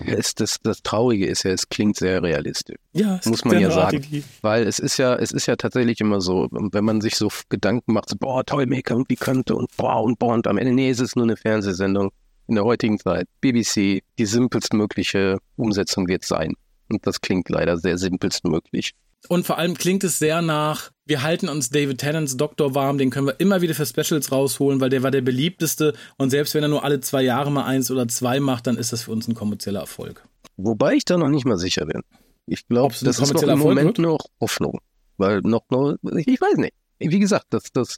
Es, 0.06 0.36
das, 0.36 0.60
das 0.64 0.84
Traurige 0.84 1.26
ist 1.26 1.44
ja, 1.44 1.52
es 1.52 1.68
klingt 1.68 1.98
sehr 1.98 2.24
realistisch. 2.24 2.78
Ja, 2.94 3.18
es 3.18 3.26
Muss 3.26 3.44
man 3.44 3.60
ja 3.60 3.70
sagen. 3.72 4.24
Weil 4.42 4.66
es 4.68 4.80
ist 4.80 4.98
ja, 4.98 5.16
es 5.16 5.32
ist 5.32 5.48
ja 5.48 5.56
tatsächlich 5.56 6.00
immer 6.00 6.22
so, 6.22 6.48
wenn 6.52 6.86
man 6.86 7.02
sich 7.02 7.16
so 7.16 7.30
Gedanken 7.50 7.94
macht, 7.94 8.10
so, 8.10 8.16
boah, 8.16 8.46
Toymaker 8.46 8.96
und 8.96 9.10
wie 9.10 9.16
könnte 9.16 9.56
und 9.56 9.76
boah 9.76 10.02
und 10.02 10.18
boah 10.18 10.34
und 10.34 10.48
am 10.48 10.58
Ende, 10.58 10.74
nee, 10.74 10.90
es 10.90 11.00
ist 11.00 11.16
nur 11.16 11.26
eine 11.26 11.36
Fernsehsendung 11.36 12.12
in 12.48 12.56
der 12.56 12.64
heutigen 12.64 13.00
Zeit. 13.00 13.28
BBC, 13.42 14.02
die 14.18 14.26
simpelstmögliche 14.26 15.40
Umsetzung 15.58 16.08
wird 16.08 16.24
sein. 16.24 16.54
Und 16.90 17.06
das 17.06 17.20
klingt 17.20 17.50
leider 17.50 17.78
sehr 17.78 17.98
simpelstmöglich. 17.98 18.94
Und 19.28 19.46
vor 19.46 19.58
allem 19.58 19.76
klingt 19.76 20.04
es 20.04 20.20
sehr 20.20 20.42
nach, 20.42 20.92
wir 21.12 21.24
halten 21.24 21.50
uns 21.50 21.70
David 21.70 21.98
Tennants 21.98 22.38
Doktor 22.38 22.74
warm, 22.74 22.98
den 22.98 23.10
können 23.10 23.28
wir 23.28 23.38
immer 23.42 23.62
wieder 23.62 23.74
für 23.74 23.86
Specials 23.86 24.32
rausholen, 24.32 24.80
weil 24.80 24.90
der 24.90 25.04
war 25.04 25.12
der 25.12 25.20
beliebteste. 25.20 25.94
Und 26.18 26.30
selbst 26.30 26.56
wenn 26.56 26.64
er 26.64 26.70
nur 26.70 26.86
alle 26.86 27.02
zwei 27.02 27.22
Jahre 27.22 27.52
mal 27.52 27.66
eins 27.66 27.92
oder 27.92 28.08
zwei 28.08 28.40
macht, 28.40 28.66
dann 28.66 28.78
ist 28.78 28.94
das 28.94 29.04
für 29.04 29.12
uns 29.12 29.28
ein 29.28 29.36
kommerzieller 29.36 29.82
Erfolg. 29.82 30.24
Wobei 30.56 30.94
ich 30.94 31.04
da 31.04 31.18
noch 31.18 31.28
nicht 31.28 31.46
mal 31.46 31.58
sicher 31.58 31.86
bin. 31.86 32.02
Ich 32.46 32.66
glaube, 32.66 32.96
das 33.02 33.20
ist 33.20 33.34
noch 33.34 33.44
im 33.44 33.60
Moment 33.60 33.98
wird? 33.98 34.00
noch 34.00 34.26
Hoffnung. 34.40 34.80
Weil 35.18 35.42
noch, 35.42 35.64
noch, 35.70 35.98
ich 36.16 36.40
weiß 36.40 36.56
nicht. 36.56 36.76
Wie 37.00 37.20
gesagt, 37.20 37.48
das, 37.50 37.66
das 37.74 37.98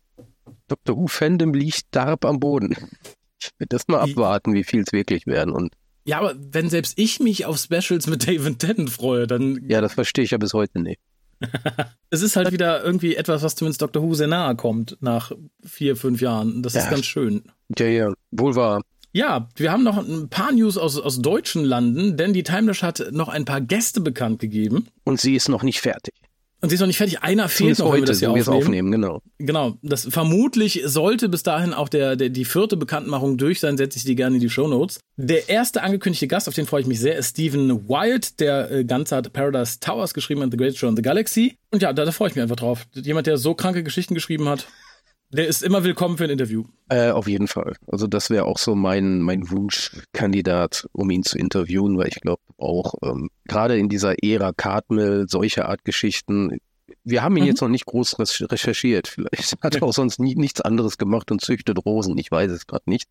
Dr. 0.67 0.97
Who-Fandom 0.97 1.53
liegt 1.53 1.83
darb 1.91 2.25
am 2.25 2.39
Boden. 2.39 2.75
Ich 3.39 3.51
will 3.59 3.67
das 3.69 3.87
mal 3.87 3.99
abwarten, 3.99 4.55
wie 4.55 4.63
viel 4.63 4.81
es 4.81 4.91
wirklich 4.91 5.27
werden. 5.27 5.53
Und 5.53 5.75
ja, 6.05 6.17
aber 6.17 6.33
wenn 6.35 6.67
selbst 6.67 6.97
ich 6.97 7.19
mich 7.19 7.45
auf 7.45 7.59
Specials 7.59 8.07
mit 8.07 8.27
David 8.27 8.57
Tennant 8.57 8.89
freue, 8.89 9.27
dann. 9.27 9.63
Ja, 9.69 9.81
das 9.81 9.93
verstehe 9.93 10.25
ich 10.25 10.31
ja 10.31 10.39
bis 10.39 10.55
heute 10.55 10.79
nicht. 10.81 10.99
es 12.09 12.21
ist 12.21 12.35
halt 12.35 12.51
wieder 12.51 12.83
irgendwie 12.83 13.15
etwas, 13.15 13.43
was 13.43 13.55
zumindest 13.55 13.81
Dr. 13.81 14.01
Who 14.01 14.13
sehr 14.13 14.27
nahe 14.27 14.55
kommt 14.55 14.97
nach 15.01 15.31
vier, 15.63 15.95
fünf 15.95 16.21
Jahren. 16.21 16.63
Das 16.63 16.73
ja. 16.73 16.81
ist 16.81 16.89
ganz 16.89 17.05
schön. 17.05 17.43
Ja, 17.77 17.85
ja, 17.85 18.13
wohl 18.31 18.55
wahr. 18.55 18.81
Ja, 19.15 19.47
wir 19.55 19.71
haben 19.71 19.83
noch 19.83 19.97
ein 19.97 20.29
paar 20.29 20.51
News 20.51 20.77
aus, 20.77 20.99
aus 20.99 21.21
deutschen 21.21 21.63
Landen, 21.63 22.17
denn 22.17 22.33
die 22.33 22.41
Timelash 22.41 22.81
hat 22.81 23.11
noch 23.11 23.29
ein 23.29 23.45
paar 23.45 23.61
Gäste 23.61 24.01
bekannt 24.01 24.39
gegeben. 24.39 24.87
Und 25.03 25.21
sie 25.21 25.35
ist 25.35 25.49
noch 25.49 25.61
nicht 25.61 25.81
fertig. 25.81 26.15
Und 26.63 26.69
sie 26.69 26.75
ist 26.75 26.79
noch 26.79 26.87
nicht 26.87 26.97
fertig. 26.97 27.21
Einer 27.21 27.49
fehlt 27.49 27.77
noch, 27.79 27.87
heute, 27.87 27.93
wenn 27.93 28.01
wir 28.03 28.05
das 28.07 28.19
hier 28.19 28.29
aufnehmen. 28.29 28.55
aufnehmen. 28.55 28.91
Genau. 28.93 29.21
Genau. 29.37 29.77
Das 29.81 30.07
vermutlich 30.09 30.81
sollte 30.85 31.27
bis 31.27 31.43
dahin 31.43 31.73
auch 31.73 31.89
der, 31.89 32.15
der 32.15 32.29
die 32.29 32.45
vierte 32.45 32.77
Bekanntmachung 32.77 33.37
durch 33.37 33.59
sein. 33.59 33.75
Setze 33.75 33.97
ich 33.97 34.05
die 34.05 34.15
gerne 34.15 34.37
in 34.37 34.41
die 34.41 34.49
Show 34.49 34.69
Notes. 34.69 35.01
Der 35.17 35.49
erste 35.49 35.83
angekündigte 35.83 36.29
Gast, 36.29 36.47
auf 36.47 36.53
den 36.53 36.65
freue 36.65 36.79
ich 36.79 36.87
mich 36.87 37.01
sehr, 37.01 37.17
ist 37.17 37.31
Stephen 37.31 37.89
Wild, 37.89 38.39
der 38.39 38.71
äh, 38.71 38.85
ganz 38.85 39.11
hat 39.11 39.33
Paradise 39.33 39.81
Towers 39.81 40.13
geschrieben 40.13 40.41
und 40.41 40.51
The 40.51 40.57
Great 40.57 40.77
Show 40.77 40.87
in 40.87 40.95
the 40.95 41.01
Galaxy. 41.01 41.57
Und 41.71 41.81
ja, 41.81 41.91
da, 41.91 42.05
da 42.05 42.13
freue 42.13 42.29
ich 42.29 42.35
mich 42.35 42.43
einfach 42.43 42.55
drauf. 42.55 42.87
Jemand, 42.93 43.27
der 43.27 43.35
so 43.35 43.55
kranke 43.55 43.83
Geschichten 43.83 44.13
geschrieben 44.13 44.47
hat. 44.47 44.65
Der 45.33 45.47
ist 45.47 45.63
immer 45.63 45.83
willkommen 45.83 46.17
für 46.17 46.25
ein 46.25 46.29
Interview. 46.29 46.63
Äh, 46.89 47.09
auf 47.09 47.27
jeden 47.27 47.47
Fall. 47.47 47.75
Also 47.87 48.05
das 48.05 48.29
wäre 48.29 48.45
auch 48.45 48.59
so 48.59 48.75
mein, 48.75 49.19
mein 49.19 49.49
Wunschkandidat, 49.49 50.87
um 50.91 51.09
ihn 51.09 51.23
zu 51.23 51.39
interviewen, 51.39 51.97
weil 51.97 52.09
ich 52.09 52.21
glaube 52.21 52.43
auch 52.57 52.93
ähm, 53.01 53.31
gerade 53.45 53.75
in 53.79 53.89
dieser 53.89 54.23
Ära 54.23 54.53
Cartmill, 54.53 55.25
solche 55.27 55.67
Art 55.67 55.85
Geschichten, 55.85 56.59
wir 57.03 57.23
haben 57.23 57.35
ihn 57.35 57.43
mhm. 57.43 57.49
jetzt 57.49 57.61
noch 57.61 57.69
nicht 57.69 57.87
groß 57.87 58.19
recherchiert. 58.19 59.07
Vielleicht 59.07 59.55
hat 59.63 59.73
er 59.73 59.81
auch 59.81 59.93
sonst 59.93 60.19
nie, 60.19 60.35
nichts 60.35 60.61
anderes 60.61 60.99
gemacht 60.99 61.31
und 61.31 61.41
züchtet 61.41 61.83
Rosen. 61.83 62.15
Ich 62.19 62.29
weiß 62.29 62.51
es 62.51 62.67
gerade 62.67 62.87
nicht. 62.87 63.09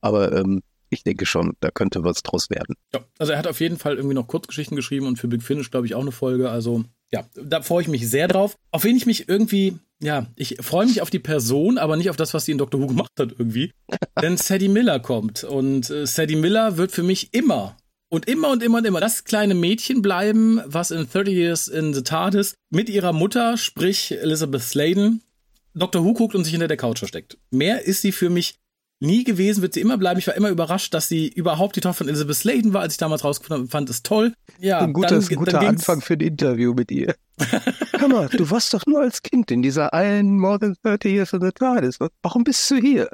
Aber 0.00 0.32
ähm, 0.32 0.62
ich 0.88 1.02
denke 1.02 1.26
schon, 1.26 1.52
da 1.60 1.70
könnte 1.70 2.02
was 2.02 2.22
draus 2.22 2.48
werden. 2.48 2.76
Ja, 2.94 3.00
also 3.18 3.32
er 3.32 3.38
hat 3.38 3.46
auf 3.46 3.60
jeden 3.60 3.76
Fall 3.76 3.96
irgendwie 3.96 4.14
noch 4.14 4.26
Kurzgeschichten 4.26 4.74
geschrieben 4.74 5.06
und 5.06 5.18
für 5.18 5.28
Big 5.28 5.42
Finish, 5.42 5.70
glaube 5.70 5.86
ich, 5.86 5.94
auch 5.94 6.00
eine 6.00 6.12
Folge. 6.12 6.48
Also 6.48 6.84
ja, 7.10 7.26
da 7.34 7.60
freue 7.60 7.82
ich 7.82 7.88
mich 7.88 8.08
sehr 8.08 8.28
drauf. 8.28 8.56
Auf 8.70 8.84
wen 8.84 8.96
ich 8.96 9.04
mich 9.04 9.28
irgendwie, 9.28 9.78
ja, 10.00 10.26
ich 10.36 10.56
freue 10.60 10.86
mich 10.86 11.02
auf 11.02 11.10
die 11.10 11.18
Person, 11.18 11.78
aber 11.78 11.96
nicht 11.96 12.10
auf 12.10 12.16
das, 12.16 12.34
was 12.34 12.44
sie 12.44 12.52
in 12.52 12.58
Doctor 12.58 12.80
Who 12.80 12.86
gemacht 12.86 13.12
hat 13.18 13.32
irgendwie. 13.32 13.72
Denn 14.22 14.36
Sadie 14.36 14.68
Miller 14.68 15.00
kommt 15.00 15.44
und 15.44 15.90
äh, 15.90 16.06
Sadie 16.06 16.36
Miller 16.36 16.76
wird 16.76 16.92
für 16.92 17.02
mich 17.02 17.34
immer 17.34 17.76
und 18.08 18.28
immer 18.28 18.50
und 18.50 18.62
immer 18.62 18.78
und 18.78 18.86
immer 18.86 19.00
das 19.00 19.24
kleine 19.24 19.54
Mädchen 19.54 20.02
bleiben, 20.02 20.60
was 20.64 20.90
in 20.90 21.08
30 21.08 21.34
Years 21.34 21.68
in 21.68 21.92
the 21.92 22.02
TARDIS 22.02 22.54
mit 22.70 22.88
ihrer 22.88 23.12
Mutter, 23.12 23.56
sprich 23.56 24.12
Elizabeth 24.12 24.62
Sladen, 24.62 25.22
Dr. 25.74 26.04
Who 26.04 26.14
guckt 26.14 26.34
und 26.34 26.44
sich 26.44 26.52
hinter 26.52 26.68
der 26.68 26.76
Couch 26.76 26.98
versteckt. 26.98 27.38
Mehr 27.50 27.84
ist 27.84 28.00
sie 28.00 28.12
für 28.12 28.30
mich 28.30 28.58
nie 29.00 29.24
gewesen, 29.24 29.62
wird 29.62 29.74
sie 29.74 29.80
immer 29.80 29.98
bleiben. 29.98 30.18
Ich 30.18 30.26
war 30.26 30.34
immer 30.34 30.48
überrascht, 30.48 30.92
dass 30.94 31.08
sie 31.08 31.28
überhaupt 31.28 31.76
die 31.76 31.80
Tochter 31.80 31.98
von 31.98 32.08
Elizabeth 32.08 32.36
Sladen 32.36 32.72
war, 32.72 32.82
als 32.82 32.94
ich 32.94 32.98
damals 32.98 33.24
rausgefunden 33.24 33.64
habe, 33.64 33.70
fand 33.70 33.90
es 33.90 34.02
toll. 34.02 34.34
Ja, 34.58 34.80
ein 34.80 34.92
guter, 34.92 35.20
dann, 35.20 35.28
ein 35.28 35.36
guter 35.36 35.60
Anfang 35.60 36.00
für 36.00 36.14
ein 36.14 36.20
Interview 36.20 36.74
mit 36.74 36.90
ihr. 36.90 37.14
Hör 37.98 38.08
mal, 38.08 38.28
du 38.28 38.50
warst 38.50 38.74
doch 38.74 38.86
nur 38.86 39.00
als 39.00 39.22
Kind 39.22 39.50
in 39.50 39.62
dieser 39.62 39.94
einen 39.94 40.38
More 40.38 40.58
Than 40.58 40.74
30 40.82 41.12
Years 41.12 41.32
in 41.32 41.40
the 41.40 41.50
TARDIS. 41.52 41.98
Warum 42.22 42.44
bist 42.44 42.70
du 42.70 42.76
hier? 42.76 43.08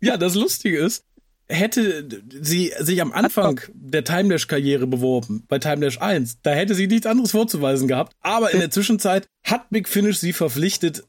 Ja, 0.00 0.16
das 0.16 0.34
Lustige 0.34 0.78
ist, 0.78 1.04
hätte 1.48 2.08
sie 2.40 2.72
sich 2.78 3.00
am 3.00 3.12
Anfang 3.12 3.60
der 3.72 4.04
Timelash-Karriere 4.04 4.86
beworben, 4.86 5.44
bei 5.48 5.58
Timelash 5.58 6.00
1, 6.00 6.38
da 6.42 6.50
hätte 6.50 6.74
sie 6.74 6.86
nichts 6.86 7.06
anderes 7.06 7.30
vorzuweisen 7.30 7.88
gehabt. 7.88 8.14
Aber 8.20 8.50
in 8.52 8.60
der 8.60 8.70
Zwischenzeit 8.70 9.26
hat 9.44 9.70
Big 9.70 9.88
Finish 9.88 10.18
sie 10.18 10.32
verpflichtet, 10.32 11.04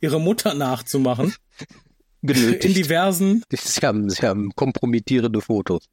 ihre 0.00 0.20
Mutter 0.20 0.54
nachzumachen 0.54 1.34
genötigt. 2.26 2.64
In 2.64 2.74
diversen. 2.74 3.42
Sie 3.52 3.86
haben, 3.86 4.10
sie 4.10 4.26
haben 4.26 4.50
kompromittierende 4.54 5.40
Fotos. 5.40 5.84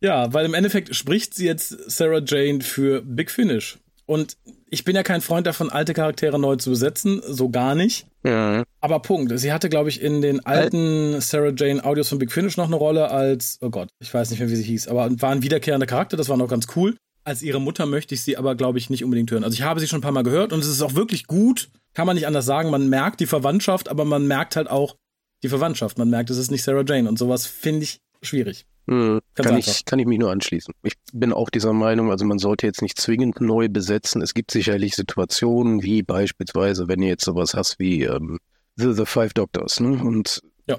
Ja, 0.00 0.32
weil 0.32 0.46
im 0.46 0.54
Endeffekt 0.54 0.94
spricht 0.94 1.34
sie 1.34 1.46
jetzt 1.46 1.90
Sarah 1.90 2.22
Jane 2.24 2.60
für 2.60 3.02
Big 3.02 3.30
Finish. 3.30 3.78
Und 4.06 4.38
ich 4.70 4.84
bin 4.84 4.96
ja 4.96 5.02
kein 5.02 5.20
Freund 5.20 5.46
davon, 5.46 5.70
alte 5.70 5.92
Charaktere 5.92 6.38
neu 6.38 6.56
zu 6.56 6.70
besetzen, 6.70 7.20
so 7.26 7.50
gar 7.50 7.74
nicht. 7.74 8.06
Ja. 8.24 8.64
Aber 8.80 9.00
Punkt. 9.00 9.38
Sie 9.38 9.52
hatte, 9.52 9.68
glaube 9.68 9.90
ich, 9.90 10.00
in 10.00 10.22
den 10.22 10.44
alten 10.46 11.20
Sarah 11.20 11.52
Jane 11.54 11.84
Audios 11.84 12.08
von 12.08 12.18
Big 12.18 12.32
Finish 12.32 12.56
noch 12.56 12.66
eine 12.66 12.76
Rolle 12.76 13.10
als, 13.10 13.58
oh 13.60 13.70
Gott, 13.70 13.90
ich 14.00 14.12
weiß 14.12 14.30
nicht 14.30 14.40
mehr, 14.40 14.48
wie 14.48 14.56
sie 14.56 14.62
hieß, 14.62 14.88
aber 14.88 15.10
war 15.20 15.30
ein 15.30 15.42
wiederkehrender 15.42 15.86
Charakter, 15.86 16.16
das 16.16 16.28
war 16.28 16.36
noch 16.36 16.48
ganz 16.48 16.68
cool. 16.76 16.96
Als 17.24 17.42
ihre 17.42 17.60
Mutter 17.60 17.84
möchte 17.84 18.14
ich 18.14 18.22
sie 18.22 18.38
aber, 18.38 18.54
glaube 18.54 18.78
ich, 18.78 18.88
nicht 18.88 19.04
unbedingt 19.04 19.30
hören. 19.30 19.44
Also 19.44 19.54
ich 19.54 19.62
habe 19.62 19.80
sie 19.80 19.88
schon 19.88 19.98
ein 19.98 20.02
paar 20.02 20.12
Mal 20.12 20.22
gehört 20.22 20.54
und 20.54 20.60
es 20.60 20.68
ist 20.68 20.80
auch 20.80 20.94
wirklich 20.94 21.26
gut. 21.26 21.68
Kann 21.98 22.06
man 22.06 22.14
nicht 22.14 22.28
anders 22.28 22.46
sagen. 22.46 22.70
Man 22.70 22.88
merkt 22.88 23.18
die 23.18 23.26
Verwandtschaft, 23.26 23.88
aber 23.88 24.04
man 24.04 24.24
merkt 24.24 24.54
halt 24.54 24.70
auch 24.70 24.94
die 25.42 25.48
Verwandtschaft. 25.48 25.98
Man 25.98 26.08
merkt, 26.08 26.30
es 26.30 26.38
ist 26.38 26.48
nicht 26.48 26.62
Sarah 26.62 26.84
Jane 26.86 27.08
und 27.08 27.18
sowas 27.18 27.44
finde 27.44 27.82
ich 27.82 27.98
schwierig. 28.22 28.66
Hm, 28.86 29.18
kann, 29.34 29.58
ich, 29.58 29.84
kann 29.84 29.98
ich 29.98 30.06
mich 30.06 30.20
nur 30.20 30.30
anschließen. 30.30 30.74
Ich 30.84 30.92
bin 31.12 31.32
auch 31.32 31.50
dieser 31.50 31.72
Meinung, 31.72 32.12
also 32.12 32.24
man 32.24 32.38
sollte 32.38 32.68
jetzt 32.68 32.82
nicht 32.82 33.00
zwingend 33.00 33.40
neu 33.40 33.68
besetzen. 33.68 34.22
Es 34.22 34.32
gibt 34.32 34.52
sicherlich 34.52 34.94
Situationen, 34.94 35.82
wie 35.82 36.04
beispielsweise, 36.04 36.86
wenn 36.86 37.02
ihr 37.02 37.08
jetzt 37.08 37.24
sowas 37.24 37.54
hast 37.54 37.80
wie 37.80 38.04
ähm, 38.04 38.38
The, 38.76 38.92
The 38.92 39.04
Five 39.04 39.34
Doctors, 39.34 39.80
ne? 39.80 40.00
Und 40.00 40.40
ja. 40.68 40.78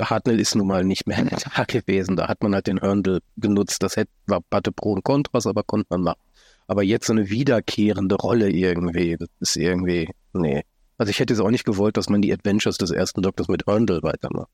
Hartnell 0.00 0.40
ist 0.40 0.54
nun 0.54 0.68
mal 0.68 0.84
nicht 0.84 1.06
mehr 1.06 1.22
da 1.54 1.64
gewesen. 1.64 2.16
Da 2.16 2.28
hat 2.28 2.42
man 2.42 2.54
halt 2.54 2.66
den 2.66 2.80
Hörndl 2.80 3.20
genutzt. 3.36 3.82
Das 3.82 3.96
hätte, 3.96 4.10
war 4.26 4.40
Batte 4.48 4.72
Pro 4.72 4.92
und 4.92 5.04
Kontras, 5.04 5.46
aber 5.46 5.64
konnte 5.64 5.88
man 5.90 6.00
machen. 6.00 6.20
Aber 6.66 6.82
jetzt 6.82 7.08
so 7.08 7.12
eine 7.12 7.28
wiederkehrende 7.28 8.14
Rolle 8.14 8.48
irgendwie, 8.50 9.18
das 9.18 9.28
ist 9.38 9.56
irgendwie, 9.56 10.08
nee. 10.36 10.62
Also 10.98 11.10
ich 11.10 11.18
hätte 11.18 11.34
es 11.34 11.40
auch 11.40 11.50
nicht 11.50 11.64
gewollt, 11.64 11.96
dass 11.96 12.08
man 12.08 12.22
die 12.22 12.32
Adventures 12.32 12.78
des 12.78 12.90
ersten 12.90 13.22
Doktors 13.22 13.48
mit 13.48 13.66
Hörndl 13.66 14.02
weitermacht. 14.02 14.48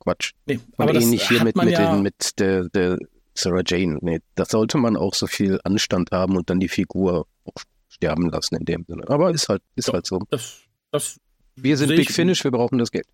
Quatsch. 0.00 0.32
Nee, 0.46 0.60
aber 0.76 0.90
und 0.90 1.00
ähnlich 1.00 1.28
hier 1.28 1.44
mit, 1.44 1.56
mit, 1.56 1.70
ja 1.70 1.94
den, 1.94 2.02
mit 2.02 2.38
der, 2.38 2.68
der 2.68 2.98
Sarah 3.34 3.62
Jane. 3.64 3.98
Nee, 4.00 4.20
das 4.34 4.50
sollte 4.50 4.78
man 4.78 4.96
auch 4.96 5.14
so 5.14 5.26
viel 5.26 5.60
Anstand 5.64 6.10
haben 6.10 6.36
und 6.36 6.50
dann 6.50 6.60
die 6.60 6.68
Figur 6.68 7.26
sterben 7.88 8.28
lassen 8.30 8.56
in 8.56 8.64
dem 8.64 8.84
Sinne. 8.88 9.04
Aber 9.08 9.30
ist 9.30 9.48
halt, 9.48 9.62
ist 9.76 9.88
ja, 9.88 9.94
halt 9.94 10.06
so. 10.06 10.20
Das, 10.30 10.62
das 10.90 11.20
wir 11.56 11.76
sind 11.76 11.88
Big 11.88 12.10
Finish, 12.10 12.44
wir 12.44 12.50
brauchen 12.50 12.78
das 12.78 12.90
Geld. 12.90 13.06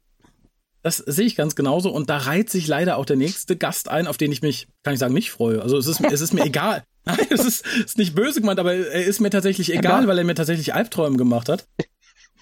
Das 0.82 0.96
sehe 0.96 1.26
ich 1.26 1.36
ganz 1.36 1.54
genauso 1.54 1.90
und 1.90 2.08
da 2.08 2.16
reiht 2.16 2.48
sich 2.48 2.66
leider 2.66 2.96
auch 2.96 3.04
der 3.04 3.16
nächste 3.16 3.54
Gast 3.56 3.88
ein, 3.88 4.06
auf 4.06 4.16
den 4.16 4.32
ich 4.32 4.40
mich, 4.40 4.66
kann 4.82 4.94
ich 4.94 5.00
sagen, 5.00 5.12
nicht 5.12 5.30
freue. 5.30 5.60
Also 5.60 5.76
es 5.76 5.86
ist, 5.86 6.00
es 6.10 6.22
ist 6.22 6.32
mir 6.32 6.44
egal. 6.44 6.84
Nein, 7.04 7.18
es 7.30 7.44
ist, 7.44 7.66
ist 7.66 7.98
nicht 7.98 8.14
böse 8.14 8.40
gemeint, 8.40 8.58
aber 8.58 8.74
er 8.74 9.04
ist 9.04 9.20
mir 9.20 9.30
tatsächlich 9.30 9.72
egal, 9.72 10.06
weil 10.06 10.18
er 10.18 10.24
mir 10.24 10.34
tatsächlich 10.34 10.74
Albträume 10.74 11.16
gemacht 11.16 11.48
hat. 11.48 11.66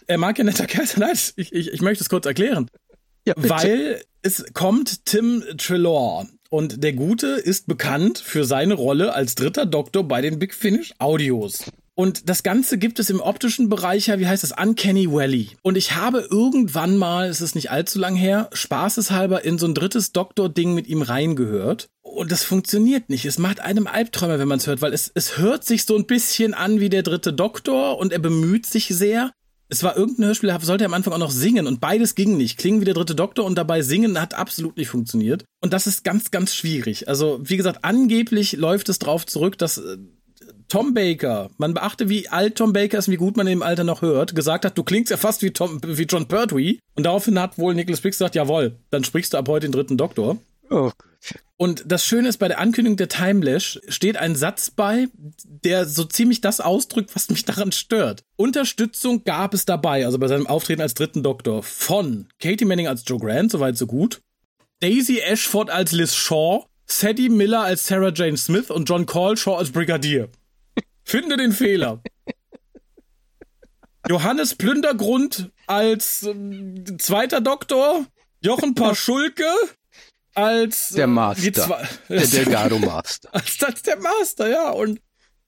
Er 0.08 0.18
mag 0.18 0.38
ja 0.38 0.44
netter 0.44 0.66
Kerl 0.66 0.86
sein. 0.86 1.00
Nein, 1.06 1.16
ich, 1.36 1.52
ich, 1.52 1.72
ich 1.72 1.80
möchte 1.82 2.02
es 2.02 2.08
kurz 2.08 2.26
erklären. 2.26 2.68
Ja, 3.26 3.34
weil 3.36 4.02
es 4.22 4.44
kommt 4.54 5.04
Tim 5.04 5.44
Trelaw 5.58 6.26
und 6.50 6.82
der 6.82 6.94
Gute 6.94 7.26
ist 7.26 7.66
bekannt 7.66 8.18
für 8.18 8.44
seine 8.44 8.74
Rolle 8.74 9.12
als 9.12 9.34
dritter 9.34 9.66
Doktor 9.66 10.02
bei 10.04 10.22
den 10.22 10.38
Big 10.38 10.54
Finish 10.54 10.94
Audios. 10.98 11.64
Und 11.94 12.28
das 12.28 12.44
Ganze 12.44 12.78
gibt 12.78 13.00
es 13.00 13.10
im 13.10 13.20
optischen 13.20 13.68
Bereich 13.68 14.06
ja, 14.06 14.20
wie 14.20 14.28
heißt 14.28 14.44
das, 14.44 14.52
Uncanny 14.52 15.10
Valley. 15.10 15.50
Und 15.62 15.76
ich 15.76 15.96
habe 15.96 16.26
irgendwann 16.30 16.96
mal, 16.96 17.28
es 17.28 17.40
ist 17.40 17.56
nicht 17.56 17.72
allzu 17.72 17.98
lang 17.98 18.14
her, 18.14 18.48
spaßeshalber 18.52 19.44
in 19.44 19.58
so 19.58 19.66
ein 19.66 19.74
drittes 19.74 20.12
Doktor-Ding 20.12 20.74
mit 20.74 20.86
ihm 20.86 21.02
reingehört. 21.02 21.88
Und 22.02 22.30
das 22.30 22.44
funktioniert 22.44 23.10
nicht. 23.10 23.24
Es 23.24 23.38
macht 23.38 23.58
einem 23.58 23.88
Albträume, 23.88 24.38
wenn 24.38 24.46
man 24.46 24.58
es 24.58 24.68
hört, 24.68 24.80
weil 24.80 24.94
es, 24.94 25.10
es 25.12 25.38
hört 25.38 25.64
sich 25.64 25.86
so 25.86 25.96
ein 25.96 26.06
bisschen 26.06 26.54
an 26.54 26.78
wie 26.78 26.88
der 26.88 27.02
dritte 27.02 27.32
Doktor 27.32 27.98
und 27.98 28.12
er 28.12 28.20
bemüht 28.20 28.66
sich 28.66 28.86
sehr. 28.86 29.32
Es 29.70 29.82
war 29.82 29.96
irgendein 29.96 30.26
Hörspiel, 30.26 30.56
sollte 30.62 30.86
am 30.86 30.94
Anfang 30.94 31.12
auch 31.12 31.18
noch 31.18 31.30
singen 31.30 31.66
und 31.66 31.80
beides 31.80 32.14
ging 32.14 32.36
nicht. 32.38 32.58
Klingen 32.58 32.80
wie 32.80 32.86
der 32.86 32.94
dritte 32.94 33.14
Doktor 33.14 33.44
und 33.44 33.56
dabei 33.56 33.82
singen 33.82 34.20
hat 34.20 34.32
absolut 34.32 34.78
nicht 34.78 34.88
funktioniert. 34.88 35.44
Und 35.60 35.74
das 35.74 35.86
ist 35.86 36.04
ganz, 36.04 36.30
ganz 36.30 36.54
schwierig. 36.54 37.08
Also, 37.08 37.38
wie 37.42 37.58
gesagt, 37.58 37.80
angeblich 37.82 38.52
läuft 38.52 38.88
es 38.88 38.98
drauf 38.98 39.26
zurück, 39.26 39.58
dass 39.58 39.76
äh, 39.76 39.98
Tom 40.68 40.94
Baker, 40.94 41.50
man 41.58 41.74
beachte, 41.74 42.08
wie 42.08 42.28
alt 42.28 42.56
Tom 42.56 42.72
Baker 42.72 42.98
ist 42.98 43.08
und 43.08 43.12
wie 43.12 43.18
gut 43.18 43.36
man 43.36 43.46
im 43.46 43.62
Alter 43.62 43.84
noch 43.84 44.00
hört, 44.00 44.34
gesagt 44.34 44.64
hat, 44.64 44.76
du 44.78 44.84
klingst 44.84 45.10
ja 45.10 45.18
fast 45.18 45.42
wie, 45.42 45.50
Tom, 45.50 45.80
wie 45.84 46.04
John 46.04 46.28
Pertwee. 46.28 46.78
Und 46.94 47.04
daraufhin 47.04 47.38
hat 47.38 47.58
wohl 47.58 47.74
Nicholas 47.74 48.00
Briggs 48.00 48.18
gesagt, 48.18 48.34
jawohl, 48.34 48.78
dann 48.90 49.04
sprichst 49.04 49.34
du 49.34 49.38
ab 49.38 49.48
heute 49.48 49.66
den 49.66 49.72
dritten 49.72 49.98
Doktor. 49.98 50.38
Oh. 50.70 50.90
Und 51.56 51.82
das 51.86 52.04
Schöne 52.04 52.28
ist, 52.28 52.38
bei 52.38 52.46
der 52.46 52.60
Ankündigung 52.60 52.96
der 52.96 53.08
Timelash 53.08 53.80
steht 53.88 54.16
ein 54.16 54.36
Satz 54.36 54.70
bei, 54.70 55.08
der 55.44 55.86
so 55.86 56.04
ziemlich 56.04 56.40
das 56.40 56.60
ausdrückt, 56.60 57.14
was 57.14 57.30
mich 57.30 57.44
daran 57.44 57.72
stört. 57.72 58.22
Unterstützung 58.36 59.24
gab 59.24 59.54
es 59.54 59.64
dabei, 59.64 60.06
also 60.06 60.18
bei 60.18 60.28
seinem 60.28 60.46
Auftreten 60.46 60.82
als 60.82 60.94
dritten 60.94 61.24
Doktor, 61.24 61.64
von 61.64 62.28
Katie 62.38 62.64
Manning 62.64 62.86
als 62.86 63.02
Joe 63.04 63.18
Grant, 63.18 63.50
soweit 63.50 63.76
so 63.76 63.86
gut, 63.86 64.20
Daisy 64.80 65.18
Ashford 65.18 65.70
als 65.70 65.90
Liz 65.90 66.14
Shaw, 66.14 66.66
Sadie 66.86 67.28
Miller 67.28 67.62
als 67.62 67.86
Sarah 67.86 68.12
Jane 68.14 68.36
Smith 68.36 68.70
und 68.70 68.88
John 68.88 69.06
Colshaw 69.06 69.56
als 69.56 69.72
Brigadier. 69.72 70.30
Finde 71.04 71.36
den 71.36 71.52
Fehler. 71.52 72.02
Johannes 74.08 74.54
Plündergrund 74.54 75.50
als 75.66 76.22
äh, 76.22 76.96
zweiter 76.98 77.40
Doktor, 77.40 78.06
Jochen 78.40 78.74
Paschulke 78.74 79.44
als 80.34 80.90
der 80.90 81.06
Master, 81.06 81.80
der 82.08 82.26
Delgado 82.26 82.78
Master. 82.78 83.28
Als, 83.34 83.62
als 83.62 83.82
der 83.82 83.98
Master, 83.98 84.48
ja. 84.48 84.70
Und 84.70 85.00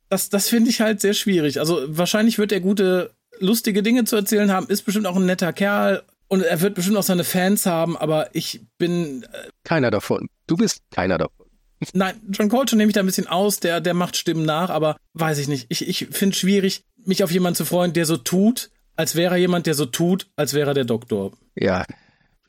das, 0.09 0.29
das 0.29 0.49
finde 0.49 0.71
ich 0.71 0.81
halt 0.81 1.01
sehr 1.01 1.15
schwierig. 1.15 1.61
Also 1.61 1.85
wahrscheinlich 1.87 2.39
wird 2.39 2.51
er 2.53 2.61
gute, 2.61 3.15
lustige 3.39 3.83
Dinge 3.83 4.05
zu 4.05 4.17
erzählen 4.17 4.51
haben, 4.51 4.67
ist 4.67 4.83
bestimmt 4.83 5.07
auch 5.07 5.17
ein 5.17 5.27
netter 5.27 5.53
Kerl 5.53 6.03
und 6.29 6.43
er 6.43 6.61
wird 6.61 6.75
bestimmt 6.75 6.97
auch 6.97 7.03
seine 7.03 7.25
Fans 7.25 7.67
haben, 7.67 7.97
aber 7.97 8.35
ich 8.35 8.63
bin. 8.79 9.25
Äh, 9.25 9.49
keiner 9.65 9.91
davon. 9.91 10.29
Du 10.47 10.57
bist 10.57 10.83
keiner 10.91 11.19
davon. 11.19 11.47
Nein, 11.93 12.21
John 12.29 12.49
Coltrane 12.49 12.79
nehme 12.79 12.91
ich 12.91 12.95
da 12.95 13.01
ein 13.01 13.07
bisschen 13.07 13.27
aus, 13.27 13.61
der, 13.61 13.81
der 13.81 13.95
macht 13.95 14.17
Stimmen 14.17 14.45
nach, 14.45 14.71
aber 14.71 14.97
weiß 15.15 15.39
ich 15.39 15.49
nicht. 15.49 15.67
Ich, 15.71 15.89
ich 15.89 16.09
finde 16.11 16.35
es 16.35 16.39
schwierig, 16.39 16.85
mich 17.05 17.25
auf 17.25 17.31
jemanden 17.31 17.57
zu 17.57 17.65
freuen, 17.65 17.93
der 17.93 18.05
so 18.05 18.17
tut, 18.17 18.71
als 18.97 19.15
wäre 19.15 19.35
er 19.35 19.39
jemand, 19.39 19.67
der 19.67 19.75
so 19.75 19.87
tut, 19.87 20.29
als 20.37 20.53
wäre 20.53 20.71
er 20.71 20.75
der 20.75 20.85
Doktor. 20.85 21.33
Ja, 21.55 21.85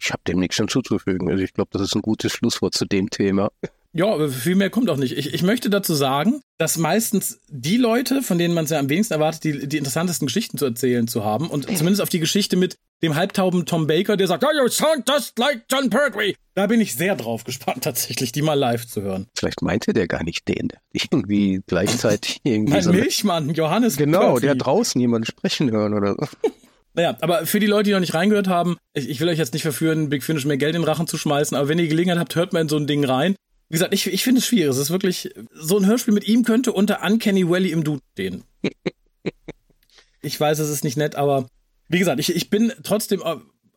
ich 0.02 0.12
habe 0.12 0.22
dem 0.28 0.40
nichts 0.40 0.58
hinzuzufügen. 0.58 1.30
Also 1.30 1.44
ich 1.44 1.54
glaube, 1.54 1.70
das 1.74 1.82
ist 1.84 1.96
ein 1.96 2.02
gutes 2.02 2.32
Schlusswort 2.32 2.74
zu 2.74 2.86
dem 2.86 3.10
Thema. 3.10 3.52
Ja, 3.94 4.28
viel 4.30 4.56
mehr 4.56 4.70
kommt 4.70 4.90
auch 4.90 4.96
nicht. 4.96 5.18
Ich, 5.18 5.34
ich 5.34 5.44
möchte 5.44 5.70
dazu 5.70 5.94
sagen, 5.94 6.40
dass 6.58 6.78
meistens 6.78 7.42
die 7.50 7.76
Leute, 7.76 8.22
von 8.22 8.38
denen 8.38 8.54
man 8.54 8.64
es 8.64 8.72
ja 8.72 8.80
am 8.80 8.88
wenigsten 8.90 9.14
erwartet, 9.16 9.44
die, 9.44 9.68
die 9.68 9.78
interessantesten 9.78 10.28
Geschichten 10.28 10.58
zu 10.58 10.64
erzählen 10.66 11.10
zu 11.10 11.26
haben 11.26 11.50
und 11.50 11.66
zumindest 11.66 12.02
auf 12.02 12.08
die 12.08 12.22
Geschichte 12.22 12.56
mit 12.56 12.78
dem 13.04 13.16
halbtauben 13.16 13.66
Tom 13.66 13.88
Baker, 13.88 14.16
der 14.16 14.28
sagt, 14.28 14.46
oh, 14.46 14.50
you 14.58 14.70
sound 14.70 15.10
just 15.10 15.38
like 15.38 15.64
John 15.70 15.90
Pertwee. 15.90 16.36
Da 16.54 16.68
bin 16.68 16.80
ich 16.80 16.96
sehr 16.96 17.16
drauf 17.16 17.44
gespannt, 17.44 17.84
tatsächlich, 17.84 18.32
die 18.32 18.42
mal 18.42 18.54
live 18.54 18.88
zu 18.88 19.02
hören. 19.02 19.28
Vielleicht 19.38 19.62
meinte 19.62 19.92
der 19.92 20.08
gar 20.08 20.24
nicht 20.24 20.48
den. 20.48 20.70
Irgendwie 20.94 21.62
gleichzeitig 21.68 22.40
irgendwie. 22.44 22.72
Mein 22.74 22.84
so 22.84 22.94
Milchmann, 22.94 23.50
Johannes 23.54 23.98
Genau, 23.98 24.32
Pertwee. 24.34 24.46
der 24.46 24.56
draußen 24.56 25.02
jemanden 25.02 25.26
sprechen 25.26 25.70
hören 25.70 25.94
oder 25.94 26.16
so. 26.18 26.26
Naja, 26.94 27.18
aber 27.22 27.46
für 27.46 27.60
die 27.60 27.68
Leute, 27.68 27.86
die 27.86 27.92
noch 27.92 28.00
nicht 28.00 28.14
reingehört 28.14 28.48
haben, 28.48 28.78
ich, 28.94 29.10
ich 29.10 29.20
will 29.20 29.30
euch 29.30 29.38
jetzt 29.38 29.54
nicht 29.54 29.64
verführen, 29.64 30.10
Big 30.10 30.24
Finish 30.24 30.46
mehr 30.46 30.58
Geld 30.58 30.76
in 30.76 30.82
den 30.82 30.88
Rachen 30.88 31.08
zu 31.08 31.18
schmeißen, 31.18 31.56
aber 31.56 31.70
wenn 31.70 31.80
ihr 31.80 31.88
Gelegenheit 31.88 32.20
habt, 32.20 32.36
hört 32.36 32.54
mal 32.54 32.62
in 32.62 32.70
so 32.70 32.78
ein 32.78 32.88
Ding 32.88 33.06
rein. 33.06 33.36
Wie 33.70 33.76
gesagt, 33.76 33.94
ich, 33.94 34.08
ich 34.08 34.24
finde 34.24 34.40
es 34.40 34.48
schwierig. 34.48 34.70
Es 34.70 34.78
ist 34.78 34.90
wirklich, 34.90 35.34
so 35.54 35.78
ein 35.78 35.86
Hörspiel 35.86 36.14
mit 36.14 36.28
ihm 36.28 36.44
könnte 36.44 36.74
unter 36.74 37.04
Uncanny 37.04 37.48
Valley 37.48 37.72
im 37.72 37.86
Dude 37.86 38.02
stehen. 38.12 38.44
ich 40.22 40.38
weiß, 40.38 40.60
es 40.60 40.70
ist 40.70 40.84
nicht 40.84 40.98
nett, 40.98 41.16
aber 41.16 41.48
wie 41.88 42.00
gesagt, 42.00 42.20
ich, 42.20 42.36
ich 42.36 42.50
bin 42.50 42.74
trotzdem 42.84 43.24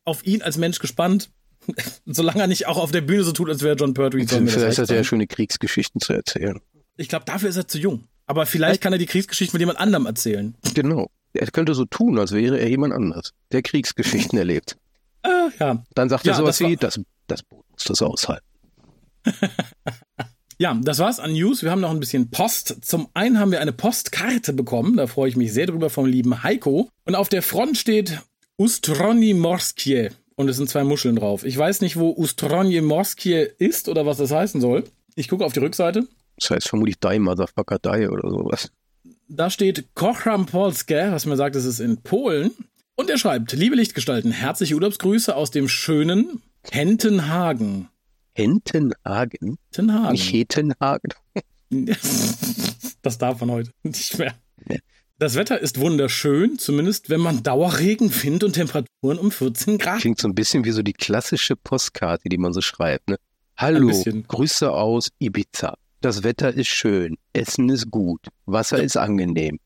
auf 0.04 0.26
ihn 0.26 0.42
als 0.42 0.58
Mensch 0.58 0.80
gespannt. 0.80 1.30
Solange 2.06 2.40
er 2.40 2.46
nicht 2.48 2.66
auch 2.66 2.76
auf 2.76 2.90
der 2.90 3.00
Bühne 3.00 3.22
so 3.22 3.32
tut, 3.32 3.48
als 3.48 3.62
wäre 3.62 3.76
John 3.76 3.94
Pertwee. 3.94 4.26
Vielleicht 4.26 4.78
hat 4.78 4.90
er 4.90 4.96
ja 4.96 5.04
schöne 5.04 5.28
Kriegsgeschichten 5.28 6.00
zu 6.00 6.12
erzählen. 6.12 6.60
Ich 6.96 7.08
glaube, 7.08 7.24
dafür 7.24 7.48
ist 7.48 7.56
er 7.56 7.68
zu 7.68 7.78
jung. 7.78 8.04
Aber 8.26 8.46
vielleicht 8.46 8.80
kann 8.80 8.92
er 8.92 8.98
die 8.98 9.06
Kriegsgeschichten 9.06 9.56
mit 9.56 9.60
jemand 9.60 9.78
anderem 9.78 10.06
erzählen. 10.06 10.56
Genau. 10.74 11.10
Er 11.34 11.50
könnte 11.50 11.74
so 11.74 11.84
tun, 11.84 12.18
als 12.18 12.32
wäre 12.32 12.58
er 12.58 12.68
jemand 12.68 12.94
anders, 12.94 13.32
der 13.52 13.62
Kriegsgeschichten 13.62 14.38
erlebt. 14.38 14.76
Äh, 15.22 15.28
ja. 15.58 15.82
Dann 15.94 16.08
sagt 16.08 16.24
ja, 16.24 16.32
er 16.32 16.36
sowas 16.36 16.60
wie, 16.60 16.76
das, 16.76 17.00
das 17.26 17.42
Boot 17.42 17.64
muss 17.70 17.84
das 17.84 18.02
aushalten. 18.02 18.46
ja, 20.58 20.78
das 20.82 20.98
war's 20.98 21.18
an 21.18 21.32
News. 21.32 21.62
Wir 21.62 21.70
haben 21.70 21.80
noch 21.80 21.90
ein 21.90 22.00
bisschen 22.00 22.30
Post. 22.30 22.84
Zum 22.84 23.08
einen 23.14 23.38
haben 23.38 23.50
wir 23.50 23.60
eine 23.60 23.72
Postkarte 23.72 24.52
bekommen. 24.52 24.96
Da 24.96 25.06
freue 25.06 25.28
ich 25.28 25.36
mich 25.36 25.52
sehr 25.52 25.66
drüber 25.66 25.90
vom 25.90 26.06
lieben 26.06 26.42
Heiko. 26.42 26.88
Und 27.04 27.14
auf 27.14 27.28
der 27.28 27.42
Front 27.42 27.78
steht 27.78 28.20
Ustroni 28.56 29.34
Morskie. 29.34 30.10
Und 30.36 30.48
es 30.48 30.56
sind 30.56 30.68
zwei 30.68 30.84
Muscheln 30.84 31.16
drauf. 31.16 31.44
Ich 31.44 31.56
weiß 31.56 31.80
nicht, 31.80 31.96
wo 31.96 32.10
Ustroni 32.10 32.80
Morskie 32.80 33.48
ist 33.58 33.88
oder 33.88 34.04
was 34.04 34.18
das 34.18 34.30
heißen 34.30 34.60
soll. 34.60 34.84
Ich 35.14 35.28
gucke 35.28 35.44
auf 35.44 35.52
die 35.52 35.60
Rückseite. 35.60 36.06
Das 36.36 36.50
heißt 36.50 36.68
vermutlich 36.68 36.98
Die 36.98 37.18
Motherfucker 37.18 37.78
Die 37.78 38.08
oder 38.08 38.28
sowas. 38.28 38.70
Da 39.28 39.48
steht 39.50 39.94
Kochram 39.94 40.46
Polskie, 40.46 41.10
was 41.10 41.26
mir 41.26 41.36
sagt, 41.36 41.56
es 41.56 41.64
ist 41.64 41.80
in 41.80 42.02
Polen. 42.02 42.50
Und 42.94 43.10
er 43.10 43.18
schreibt, 43.18 43.52
liebe 43.52 43.74
Lichtgestalten, 43.74 44.30
herzliche 44.30 44.74
Urlaubsgrüße 44.74 45.34
aus 45.34 45.50
dem 45.50 45.68
schönen 45.68 46.42
Hentenhagen. 46.70 47.88
Hentenhagen? 48.34 49.58
Hentenhagen. 49.72 50.12
Nicht 50.12 50.32
Hetenhagen. 50.32 51.12
das 53.02 53.18
darf 53.18 53.40
man 53.40 53.50
heute 53.50 53.70
nicht 53.82 54.18
mehr. 54.18 54.34
Das 55.18 55.36
Wetter 55.36 55.60
ist 55.60 55.78
wunderschön, 55.78 56.58
zumindest 56.58 57.08
wenn 57.08 57.20
man 57.20 57.42
Dauerregen, 57.42 58.10
Wind 58.22 58.44
und 58.44 58.52
Temperaturen 58.54 59.18
um 59.18 59.30
14 59.30 59.78
Grad. 59.78 60.00
Klingt 60.00 60.20
so 60.20 60.28
ein 60.28 60.34
bisschen 60.34 60.64
wie 60.64 60.72
so 60.72 60.82
die 60.82 60.92
klassische 60.92 61.56
Postkarte, 61.56 62.28
die 62.28 62.36
man 62.36 62.52
so 62.52 62.60
schreibt. 62.60 63.08
Ne? 63.08 63.16
Hallo, 63.56 63.90
Grüße 64.28 64.70
aus 64.70 65.10
Ibiza. 65.20 65.78
Das 66.00 66.24
Wetter 66.24 66.52
ist 66.52 66.66
schön, 66.66 67.16
Essen 67.34 67.68
ist 67.68 67.90
gut, 67.90 68.28
Wasser 68.46 68.82
ist 68.82 68.96
angenehm. 68.96 69.58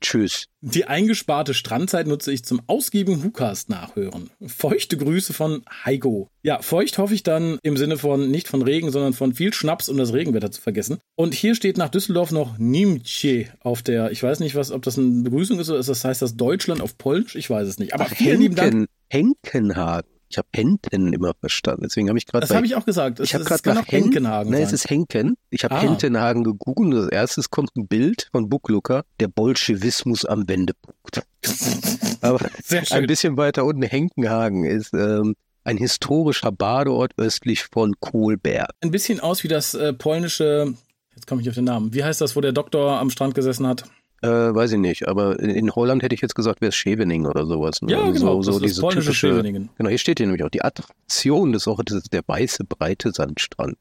Tschüss. 0.00 0.46
Die 0.60 0.84
eingesparte 0.84 1.54
Strandzeit 1.54 2.06
nutze 2.06 2.30
ich 2.30 2.44
zum 2.44 2.60
ausgiebigen 2.66 3.24
Hukast 3.24 3.70
nachhören. 3.70 4.30
Feuchte 4.46 4.96
Grüße 4.96 5.32
von 5.32 5.64
Heiko. 5.84 6.28
Ja, 6.42 6.60
feucht 6.60 6.98
hoffe 6.98 7.14
ich 7.14 7.22
dann 7.22 7.58
im 7.62 7.76
Sinne 7.76 7.96
von 7.96 8.30
nicht 8.30 8.46
von 8.46 8.62
Regen, 8.62 8.90
sondern 8.90 9.14
von 9.14 9.34
viel 9.34 9.52
Schnaps, 9.54 9.88
um 9.88 9.96
das 9.96 10.12
Regenwetter 10.12 10.50
zu 10.50 10.60
vergessen. 10.60 10.98
Und 11.14 11.34
hier 11.34 11.54
steht 11.54 11.78
nach 11.78 11.88
Düsseldorf 11.88 12.30
noch 12.30 12.58
Nimce 12.58 13.46
auf 13.60 13.82
der, 13.82 14.10
ich 14.10 14.22
weiß 14.22 14.40
nicht, 14.40 14.54
was, 14.54 14.70
ob 14.70 14.82
das 14.82 14.98
eine 14.98 15.22
Begrüßung 15.22 15.58
ist 15.58 15.70
oder 15.70 15.82
das 15.82 16.04
heißt 16.04 16.22
das 16.22 16.36
Deutschland 16.36 16.82
auf 16.82 16.98
Polnisch, 16.98 17.34
ich 17.34 17.48
weiß 17.48 17.66
es 17.66 17.78
nicht. 17.78 17.94
Aber 17.94 18.06
Ach, 18.06 18.14
vielen 18.14 18.40
lieben 18.40 18.54
Dank. 18.54 18.88
Henkenhagen. 19.10 20.15
Ich 20.28 20.38
habe 20.38 20.48
Henten 20.54 21.12
immer 21.12 21.34
verstanden. 21.38 21.82
Deswegen 21.84 22.08
habe 22.08 22.18
ich 22.18 22.26
gerade. 22.26 22.46
Das 22.46 22.54
habe 22.54 22.66
ich 22.66 22.74
auch 22.74 22.84
gesagt. 22.84 23.20
ich 23.20 23.34
habe 23.34 23.44
gerade 23.44 23.68
nach 23.74 23.86
Hen 23.86 24.04
Henkenhagen. 24.04 24.52
Nein, 24.52 24.62
es 24.62 24.72
ist 24.72 24.90
Henken. 24.90 25.36
Ich 25.50 25.64
habe 25.64 25.76
ah. 25.76 25.80
Hentenhagen 25.80 26.44
gegoogelt. 26.44 27.04
Das 27.04 27.08
erste 27.10 27.42
kommt 27.50 27.76
ein 27.76 27.86
Bild 27.86 28.28
von 28.32 28.48
Bucklooker, 28.48 29.04
der 29.20 29.28
Bolschewismus 29.28 30.24
am 30.24 30.48
Wendepunkt. 30.48 31.22
Aber 32.20 32.44
ein 32.90 33.06
bisschen 33.06 33.36
weiter 33.36 33.64
unten 33.64 33.82
Henkenhagen 33.82 34.64
ist 34.64 34.92
ähm, 34.94 35.36
ein 35.64 35.76
historischer 35.76 36.52
Badeort 36.52 37.12
östlich 37.16 37.64
von 37.64 37.94
Kohlberg. 38.00 38.70
Ein 38.80 38.90
bisschen 38.90 39.20
aus 39.20 39.44
wie 39.44 39.48
das 39.48 39.74
äh, 39.74 39.92
polnische. 39.92 40.74
Jetzt 41.14 41.26
komme 41.26 41.42
ich 41.42 41.48
auf 41.48 41.54
den 41.54 41.64
Namen. 41.64 41.94
Wie 41.94 42.04
heißt 42.04 42.20
das, 42.20 42.36
wo 42.36 42.40
der 42.40 42.52
Doktor 42.52 42.98
am 42.98 43.10
Strand 43.10 43.34
gesessen 43.34 43.66
hat? 43.66 43.84
Äh, 44.22 44.28
weiß 44.28 44.72
ich 44.72 44.78
nicht, 44.78 45.08
aber 45.08 45.38
in, 45.38 45.70
Holland 45.70 46.02
hätte 46.02 46.14
ich 46.14 46.22
jetzt 46.22 46.34
gesagt, 46.34 46.62
wäre 46.62 46.70
es 46.70 46.74
Scheveningen 46.74 47.26
oder 47.26 47.44
sowas. 47.44 47.82
Ne? 47.82 47.92
Ja, 47.92 48.10
genau, 48.10 48.40
so, 48.42 48.52
so 48.52 48.60
diese 48.60 48.80
typische, 48.80 49.12
Scheveningen. 49.12 49.68
Genau, 49.76 49.90
hier 49.90 49.98
steht 49.98 50.18
hier 50.18 50.26
nämlich 50.26 50.42
auch 50.42 50.50
die 50.50 50.62
Attraktion 50.62 51.52
des 51.52 51.66
Ortes 51.66 51.96
ist 51.96 52.12
der 52.12 52.22
weiße, 52.26 52.64
breite 52.64 53.12
Sandstrand. 53.12 53.76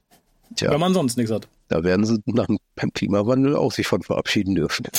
Tja, 0.55 0.71
Wenn 0.71 0.79
man 0.79 0.93
sonst 0.93 1.17
nichts 1.17 1.31
hat. 1.31 1.47
Da 1.69 1.83
werden 1.83 2.05
sie 2.05 2.21
nach 2.25 2.47
dem 2.47 2.93
Klimawandel 2.93 3.55
auch 3.55 3.71
sich 3.71 3.87
von 3.87 4.01
verabschieden 4.01 4.55
dürfen. 4.55 4.85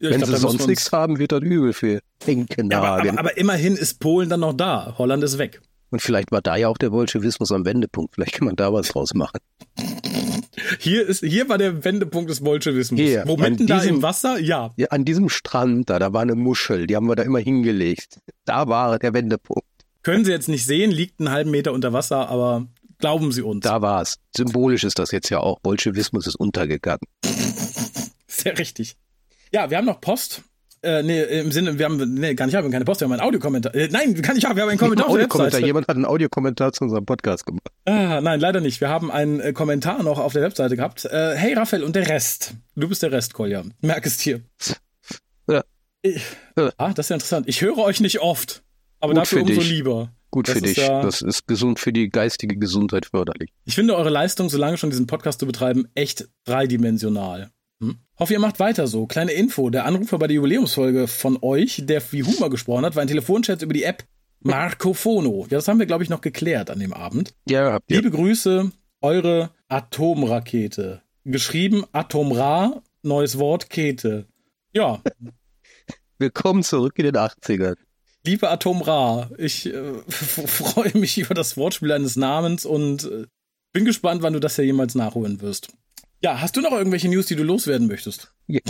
Ja, 0.00 0.10
Wenn 0.10 0.20
glaub, 0.20 0.30
sie 0.30 0.36
sonst 0.36 0.68
nichts 0.68 0.92
haben, 0.92 1.18
wird 1.18 1.32
das 1.32 1.42
übel 1.42 1.72
für 1.72 2.00
Enkenhagen. 2.24 2.70
Ja, 2.70 2.82
aber, 2.82 3.08
aber, 3.08 3.18
aber 3.18 3.36
immerhin 3.36 3.74
ist 3.74 3.98
Polen 3.98 4.28
dann 4.28 4.38
noch 4.38 4.52
da. 4.52 4.94
Holland 4.96 5.24
ist 5.24 5.38
weg. 5.38 5.60
Und 5.90 6.02
vielleicht 6.02 6.32
war 6.32 6.42
da 6.42 6.56
ja 6.56 6.68
auch 6.68 6.78
der 6.78 6.90
Bolschewismus 6.90 7.50
am 7.52 7.64
Wendepunkt. 7.64 8.14
Vielleicht 8.14 8.34
kann 8.34 8.46
man 8.46 8.56
da 8.56 8.72
was 8.72 8.88
draus 8.88 9.14
machen. 9.14 9.38
Hier, 10.78 11.06
ist, 11.06 11.24
hier 11.24 11.48
war 11.48 11.56
der 11.56 11.84
Wendepunkt 11.84 12.30
des 12.30 12.40
Bolschewismus. 12.40 13.00
Hier, 13.00 13.24
Wo 13.26 13.36
mitten 13.36 13.66
da 13.66 13.82
im 13.82 14.02
Wasser? 14.02 14.38
Ja. 14.38 14.72
ja. 14.76 14.88
An 14.88 15.04
diesem 15.04 15.28
Strand 15.28 15.88
da, 15.88 15.98
da 15.98 16.12
war 16.12 16.22
eine 16.22 16.34
Muschel, 16.34 16.86
die 16.86 16.96
haben 16.96 17.06
wir 17.06 17.16
da 17.16 17.22
immer 17.22 17.38
hingelegt. 17.38 18.20
Da 18.44 18.68
war 18.68 18.98
der 18.98 19.14
Wendepunkt. 19.14 19.64
Können 20.02 20.24
Sie 20.24 20.30
jetzt 20.30 20.48
nicht 20.48 20.64
sehen, 20.64 20.90
liegt 20.90 21.20
einen 21.20 21.30
halben 21.30 21.50
Meter 21.50 21.72
unter 21.72 21.92
Wasser, 21.92 22.28
aber 22.28 22.66
glauben 22.98 23.32
Sie 23.32 23.42
uns. 23.42 23.64
Da 23.64 23.82
war 23.82 24.02
es. 24.02 24.16
Symbolisch 24.36 24.84
ist 24.84 24.98
das 24.98 25.10
jetzt 25.10 25.28
ja 25.30 25.40
auch. 25.40 25.60
Bolschewismus 25.60 26.26
ist 26.26 26.36
untergegangen. 26.36 27.00
Sehr 28.26 28.58
richtig. 28.58 28.96
Ja, 29.52 29.70
wir 29.70 29.78
haben 29.78 29.86
noch 29.86 30.00
Post. 30.00 30.42
Äh, 30.82 31.02
nee, 31.02 31.22
im 31.40 31.50
Sinne, 31.50 31.78
wir 31.78 31.86
haben, 31.86 32.14
nee, 32.14 32.34
gar 32.34 32.46
nicht, 32.46 32.52
wir 32.52 32.62
haben 32.62 32.70
keine 32.70 32.84
Post, 32.84 33.00
wir 33.00 33.06
haben 33.06 33.12
einen 33.12 33.22
Audiokommentar. 33.22 33.74
Äh, 33.74 33.88
nein, 33.90 34.20
kann 34.22 34.36
ich 34.36 34.44
haben, 34.44 34.56
wir 34.56 34.62
haben 34.62 34.70
einen 34.70 34.78
Kommentar. 34.78 35.08
Audiokommentar. 35.08 35.60
Jemand 35.60 35.88
hat 35.88 35.96
einen 35.96 36.04
Audiokommentar 36.04 36.72
zu 36.72 36.84
unserem 36.84 37.04
Podcast 37.04 37.46
gemacht. 37.46 37.66
Ah, 37.84 38.20
nein, 38.20 38.38
leider 38.38 38.60
nicht. 38.60 38.80
Wir 38.80 38.88
haben 38.88 39.10
einen 39.10 39.40
äh, 39.40 39.52
Kommentar 39.52 40.02
noch 40.02 40.18
auf 40.18 40.32
der 40.32 40.42
Webseite 40.42 40.76
gehabt. 40.76 41.04
Äh, 41.04 41.34
hey 41.36 41.54
Raphael 41.54 41.82
und 41.82 41.96
der 41.96 42.08
Rest. 42.08 42.54
Du 42.76 42.88
bist 42.88 43.02
der 43.02 43.10
Rest, 43.10 43.34
Kolja. 43.34 43.64
Merk 43.80 44.06
es 44.06 44.18
dir. 44.18 44.40
Ja. 45.48 45.64
Ich, 46.02 46.22
ah, 46.76 46.92
das 46.92 47.06
ist 47.06 47.10
ja 47.10 47.16
interessant. 47.16 47.48
Ich 47.48 47.60
höre 47.60 47.78
euch 47.78 48.00
nicht 48.00 48.20
oft, 48.20 48.62
aber 49.00 49.14
Gut 49.14 49.22
dafür 49.22 49.42
umso 49.42 49.54
dich. 49.54 49.70
lieber. 49.70 50.12
Gut 50.30 50.46
das 50.46 50.54
für 50.56 50.60
dich. 50.60 50.76
Ja, 50.76 51.02
das 51.02 51.22
ist 51.22 51.48
gesund 51.48 51.80
für 51.80 51.92
die 51.92 52.10
geistige 52.10 52.56
Gesundheit 52.56 53.06
förderlich. 53.06 53.50
Ich 53.64 53.74
finde 53.74 53.96
eure 53.96 54.10
Leistung, 54.10 54.48
solange 54.50 54.76
schon 54.76 54.90
diesen 54.90 55.06
Podcast 55.06 55.40
zu 55.40 55.46
betreiben, 55.46 55.88
echt 55.94 56.28
dreidimensional. 56.44 57.50
Hm? 57.80 57.98
Hoffe, 58.18 58.32
ihr 58.32 58.40
macht 58.40 58.58
weiter 58.58 58.86
so. 58.86 59.06
Kleine 59.06 59.32
Info. 59.32 59.70
Der 59.70 59.84
Anrufer 59.84 60.18
bei 60.18 60.26
der 60.26 60.36
Jubiläumsfolge 60.36 61.06
von 61.06 61.38
euch, 61.42 61.82
der 61.84 62.02
wie 62.12 62.24
Humor 62.24 62.50
gesprochen 62.50 62.84
hat, 62.84 62.96
war 62.96 63.02
ein 63.02 63.08
Telefonchat 63.08 63.62
über 63.62 63.72
die 63.72 63.84
App 63.84 64.04
Marcofono. 64.40 65.42
Ja, 65.50 65.58
das 65.58 65.68
haben 65.68 65.78
wir, 65.78 65.86
glaube 65.86 66.04
ich, 66.04 66.10
noch 66.10 66.20
geklärt 66.20 66.70
an 66.70 66.80
dem 66.80 66.92
Abend. 66.92 67.34
Ja, 67.48 67.72
habt 67.72 67.90
ihr. 67.90 67.96
Liebe 67.96 68.10
Grüße, 68.10 68.70
eure 69.00 69.50
Atomrakete. 69.68 71.02
Geschrieben 71.24 71.84
Atomra, 71.92 72.82
neues 73.02 73.38
Wort, 73.38 73.70
Kete. 73.70 74.26
Ja. 74.72 75.02
Willkommen 76.18 76.62
zurück 76.62 76.98
in 76.98 77.04
den 77.04 77.16
80ern. 77.16 77.76
Liebe 78.24 78.50
Atomra, 78.50 79.30
ich 79.38 79.66
äh, 79.66 79.94
freue 80.08 80.96
mich 80.98 81.18
über 81.18 81.34
das 81.34 81.56
Wortspiel 81.56 81.92
eines 81.92 82.16
Namens 82.16 82.66
und 82.66 83.04
äh, 83.04 83.26
bin 83.72 83.84
gespannt, 83.84 84.22
wann 84.22 84.32
du 84.32 84.40
das 84.40 84.56
ja 84.56 84.64
jemals 84.64 84.94
nachholen 84.94 85.40
wirst. 85.40 85.68
Ja, 86.20 86.40
hast 86.40 86.56
du 86.56 86.60
noch 86.60 86.72
irgendwelche 86.72 87.08
News, 87.08 87.26
die 87.26 87.36
du 87.36 87.44
loswerden 87.44 87.86
möchtest? 87.86 88.32
Ja. 88.46 88.60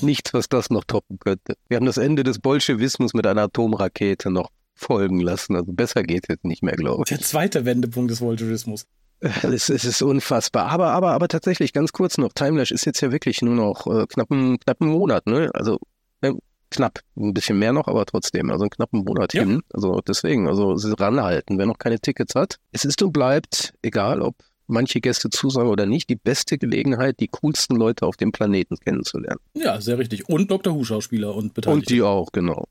nichts, 0.00 0.32
was 0.32 0.48
das 0.48 0.70
noch 0.70 0.84
toppen 0.84 1.18
könnte. 1.18 1.56
Wir 1.68 1.76
haben 1.76 1.86
das 1.86 1.98
Ende 1.98 2.22
des 2.22 2.38
Bolschewismus 2.38 3.12
mit 3.12 3.26
einer 3.26 3.42
Atomrakete 3.42 4.30
noch 4.30 4.50
folgen 4.74 5.20
lassen. 5.20 5.56
Also 5.56 5.72
besser 5.72 6.02
geht 6.02 6.26
es 6.28 6.38
nicht 6.42 6.62
mehr, 6.62 6.76
glaube 6.76 7.02
ich. 7.04 7.08
Der 7.08 7.20
zweite 7.20 7.64
Wendepunkt 7.64 8.10
des 8.10 8.20
Bolschewismus. 8.20 8.86
Es, 9.20 9.68
es, 9.70 9.84
ist 9.84 10.02
unfassbar. 10.02 10.68
Aber, 10.68 10.90
aber, 10.90 11.12
aber 11.12 11.28
tatsächlich 11.28 11.72
ganz 11.72 11.92
kurz 11.92 12.18
noch. 12.18 12.32
Timelash 12.32 12.70
ist 12.70 12.84
jetzt 12.84 13.00
ja 13.00 13.12
wirklich 13.12 13.40
nur 13.42 13.54
noch 13.54 13.86
äh, 13.86 14.06
knapp, 14.06 14.30
einen, 14.30 14.58
knapp 14.58 14.80
einen 14.80 14.90
Monat, 14.90 15.26
ne? 15.26 15.50
Also 15.54 15.78
äh, 16.20 16.32
knapp, 16.70 17.00
ein 17.16 17.32
bisschen 17.32 17.58
mehr 17.58 17.72
noch, 17.72 17.88
aber 17.88 18.04
trotzdem, 18.04 18.50
also 18.50 18.64
einen 18.64 18.70
knappen 18.70 19.04
Monat 19.04 19.32
ja. 19.32 19.42
hin. 19.42 19.62
Also 19.72 20.00
deswegen, 20.06 20.48
also 20.48 20.74
ranhalten, 20.96 21.58
wer 21.58 21.66
noch 21.66 21.78
keine 21.78 21.98
Tickets 21.98 22.34
hat. 22.34 22.56
Es 22.72 22.84
ist 22.84 23.02
und 23.02 23.12
bleibt, 23.12 23.72
egal 23.82 24.20
ob 24.20 24.34
manche 24.66 25.00
Gäste 25.00 25.30
zusagen 25.30 25.68
oder 25.68 25.86
nicht, 25.86 26.08
die 26.08 26.16
beste 26.16 26.58
Gelegenheit, 26.58 27.20
die 27.20 27.28
coolsten 27.28 27.76
Leute 27.76 28.06
auf 28.06 28.16
dem 28.16 28.32
Planeten 28.32 28.76
kennenzulernen. 28.78 29.40
Ja, 29.54 29.80
sehr 29.80 29.98
richtig. 29.98 30.28
Und 30.28 30.50
Dr. 30.50 30.74
Who-Schauspieler 30.74 31.34
und 31.34 31.54
Beteiligte. 31.54 31.78
Und 31.78 31.90
die 31.90 32.02
auch, 32.02 32.32
genau 32.32 32.66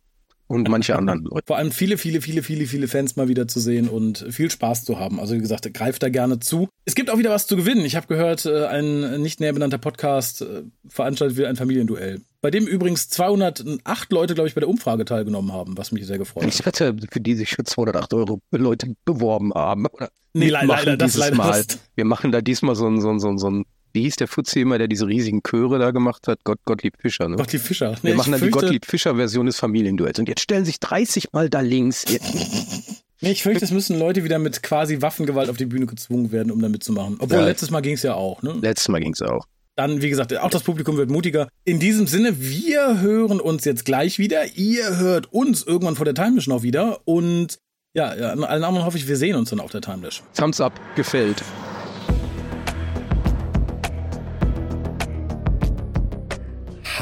und 0.48 0.70
manche 0.70 0.96
anderen 0.96 1.24
Leute. 1.24 1.44
Vor 1.46 1.58
allem 1.58 1.72
viele, 1.72 1.98
viele, 1.98 2.22
viele, 2.22 2.44
viele, 2.44 2.66
viele 2.66 2.88
Fans 2.88 3.16
mal 3.16 3.28
wieder 3.28 3.48
zu 3.48 3.60
sehen 3.60 3.90
und 3.90 4.26
viel 4.30 4.50
Spaß 4.50 4.84
zu 4.84 5.00
haben. 5.00 5.20
Also 5.20 5.36
wie 5.36 5.40
gesagt, 5.40 5.72
greift 5.74 6.04
da 6.04 6.10
gerne 6.10 6.40
zu. 6.40 6.70
Es 6.86 6.96
gibt 6.96 7.10
auch 7.10 7.18
wieder 7.18 7.32
was 7.32 7.48
zu 7.48 7.56
gewinnen. 7.56 7.86
Ich 7.86 7.96
habe 7.96 8.08
gehört, 8.08 8.46
äh, 8.46 8.66
ein 8.66 9.22
nicht 9.22 9.40
näher 9.40 9.54
benannter 9.54 9.78
Podcast 9.78 10.42
äh, 10.42 10.64
veranstaltet 10.88 11.38
wieder 11.38 11.50
ein 11.50 11.56
Familienduell. 11.56 12.22
Bei 12.42 12.52
dem 12.52 12.68
übrigens 12.68 13.10
208 13.10 14.12
Leute, 14.12 14.36
glaube 14.36 14.48
ich, 14.48 14.54
bei 14.54 14.60
der 14.60 14.70
Umfrage 14.70 15.04
teilgenommen 15.04 15.52
haben, 15.52 15.78
was 15.80 15.92
mich 15.92 16.06
sehr 16.06 16.20
gefreut 16.20 16.44
hat. 16.44 16.54
Ich 16.54 16.64
hatte, 16.64 16.96
für 17.12 17.20
die 17.20 17.34
sich 17.34 17.50
schon 17.50 17.66
208 17.66 18.14
Euro 18.14 18.40
Leute 18.52 18.94
beworben 19.04 19.52
haben. 19.56 19.88
Oder 19.88 20.10
nee, 20.34 20.50
leider, 20.50 20.96
das 20.96 21.18
leider. 21.18 21.38
Mal. 21.38 21.66
Wir 21.96 22.06
machen 22.06 22.32
da 22.32 22.42
diesmal 22.42 22.76
so 22.76 22.88
ein, 22.88 23.02
so 23.02 23.10
ein, 23.10 23.20
so 23.20 23.30
ein, 23.30 23.40
so 23.40 23.50
ein 23.50 23.66
wie 23.96 24.04
hieß 24.04 24.18
der 24.18 24.28
Fuzzi 24.28 24.60
immer, 24.60 24.78
der 24.78 24.88
diese 24.88 25.08
riesigen 25.08 25.42
Chöre 25.42 25.80
da 25.80 25.92
gemacht 25.92 26.28
hat? 26.28 26.44
Gott, 26.44 26.60
Gottlieb 26.66 26.96
Fischer, 27.00 27.28
ne? 27.28 27.38
Gottlieb 27.38 27.62
Fischer. 27.62 27.96
Nee, 28.04 28.10
Wir 28.10 28.16
machen 28.16 28.32
dann 28.32 28.40
fürchte... 28.40 28.60
die 28.60 28.66
Gottlieb 28.66 28.86
Fischer-Version 28.86 29.48
des 29.48 29.58
Familienduells. 29.58 30.20
Und 30.20 30.30
jetzt 30.30 30.42
stellen 30.42 30.66
sich 30.66 30.80
30 30.80 31.32
Mal 31.32 31.50
da 31.50 31.62
links. 31.62 32.06
nee, 33.22 33.32
ich 33.32 33.42
fürchte, 33.42 33.66
es 33.66 33.72
müssen 33.72 33.98
Leute 33.98 34.24
wieder 34.24 34.38
mit 34.38 34.62
quasi 34.62 35.02
Waffengewalt 35.02 35.50
auf 35.50 35.58
die 35.58 35.66
Bühne 35.66 35.88
gezwungen 35.88 36.32
werden, 36.32 36.52
um 36.52 36.62
da 36.62 36.70
mitzumachen. 36.70 37.16
Obwohl, 37.20 37.40
ja. 37.40 37.46
letztes 37.46 37.72
Mal 37.72 37.82
ging 37.82 37.94
es 37.94 38.04
ja 38.04 38.14
auch, 38.14 38.44
ne? 38.44 38.56
Letztes 38.62 38.90
Mal 38.90 39.00
ging 39.00 39.14
es 39.14 39.22
auch. 39.22 39.48
Dann, 39.78 40.02
wie 40.02 40.10
gesagt, 40.10 40.38
auch 40.38 40.50
das 40.50 40.64
Publikum 40.64 40.98
wird 40.98 41.10
mutiger. 41.10 41.50
In 41.64 41.80
diesem 41.80 42.08
Sinne, 42.08 42.40
wir 42.40 43.02
hören 43.02 43.42
uns 43.42 43.66
jetzt 43.66 43.84
gleich 43.84 44.20
wieder. 44.20 44.56
Ihr 44.56 44.98
hört 44.98 45.34
uns 45.34 45.64
irgendwann 45.64 45.96
vor 45.96 46.06
der 46.06 46.14
Time 46.14 46.40
noch 46.48 46.64
wieder. 46.64 47.00
Und 47.06 47.60
ja, 47.94 48.10
an 48.10 48.44
allen 48.44 48.64
anderen 48.64 48.86
hoffe 48.86 48.98
ich, 48.98 49.08
wir 49.08 49.18
sehen 49.18 49.36
uns 49.36 49.50
dann 49.50 49.60
auf 49.62 49.72
der 49.72 49.82
Time 49.82 50.08
Thumbs 50.34 50.62
up, 50.62 50.80
gefällt. 50.96 51.44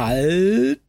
Halt. 0.06 0.80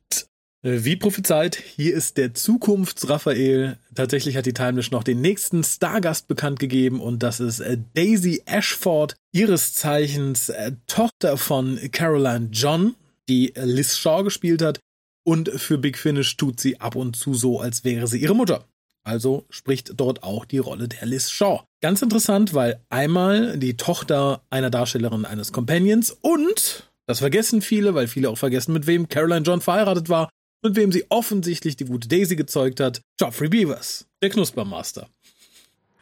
Wie 0.66 0.96
prophezeit, 0.96 1.57
hier 1.57 1.94
ist 1.94 2.16
der 2.16 2.33
Zukunfts-Raphael. 2.33 3.77
Tatsächlich 3.94 4.37
hat 4.37 4.46
die 4.46 4.55
Timeless 4.55 4.90
noch 4.90 5.05
den 5.05 5.20
nächsten 5.20 5.62
Stargast 5.62 6.27
bekannt 6.27 6.59
gegeben 6.59 7.03
und 7.03 7.22
das 7.22 7.38
ist 7.38 7.61
äh, 7.61 7.77
Daisy 7.92 8.42
Ashford, 8.46 9.14
ihres 9.31 9.74
Zeichens 9.74 10.48
äh, 10.48 10.72
Tochter 10.87 11.37
von 11.37 11.79
Caroline 11.92 12.48
John, 12.50 12.94
die 13.29 13.53
Liz 13.57 13.98
Shaw 13.98 14.22
gespielt 14.24 14.62
hat. 14.62 14.81
Und 15.27 15.50
für 15.50 15.77
Big 15.77 15.98
Finish 15.98 16.37
tut 16.38 16.61
sie 16.61 16.81
ab 16.81 16.96
und 16.96 17.14
zu 17.14 17.35
so, 17.35 17.61
als 17.61 17.85
wäre 17.85 18.07
sie 18.07 18.18
ihre 18.18 18.35
Mutter. 18.35 18.64
Also 19.07 19.44
spricht 19.50 19.92
dort 20.00 20.22
auch 20.22 20.46
die 20.46 20.59
Rolle 20.59 20.88
der 20.88 21.07
Liz 21.07 21.31
Shaw. 21.31 21.64
Ganz 21.83 22.00
interessant, 22.00 22.55
weil 22.55 22.81
einmal 22.88 23.59
die 23.59 23.77
Tochter 23.77 24.40
einer 24.48 24.70
Darstellerin 24.70 25.27
eines 25.27 25.53
Companions 25.53 26.11
und 26.22 26.90
das 27.06 27.18
vergessen 27.18 27.62
viele, 27.62 27.94
weil 27.94 28.08
viele 28.08 28.30
auch 28.30 28.38
vergessen, 28.38 28.72
mit 28.72 28.86
wem 28.86 29.08
Caroline 29.08 29.42
John 29.42 29.60
verheiratet 29.60 30.08
war, 30.08 30.30
mit 30.62 30.76
wem 30.76 30.92
sie 30.92 31.04
offensichtlich 31.10 31.76
die 31.76 31.84
gute 31.84 32.08
Daisy 32.08 32.36
gezeugt 32.36 32.80
hat. 32.80 33.02
Geoffrey 33.18 33.48
Beavers, 33.48 34.06
der 34.22 34.30
Knuspermaster. 34.30 35.08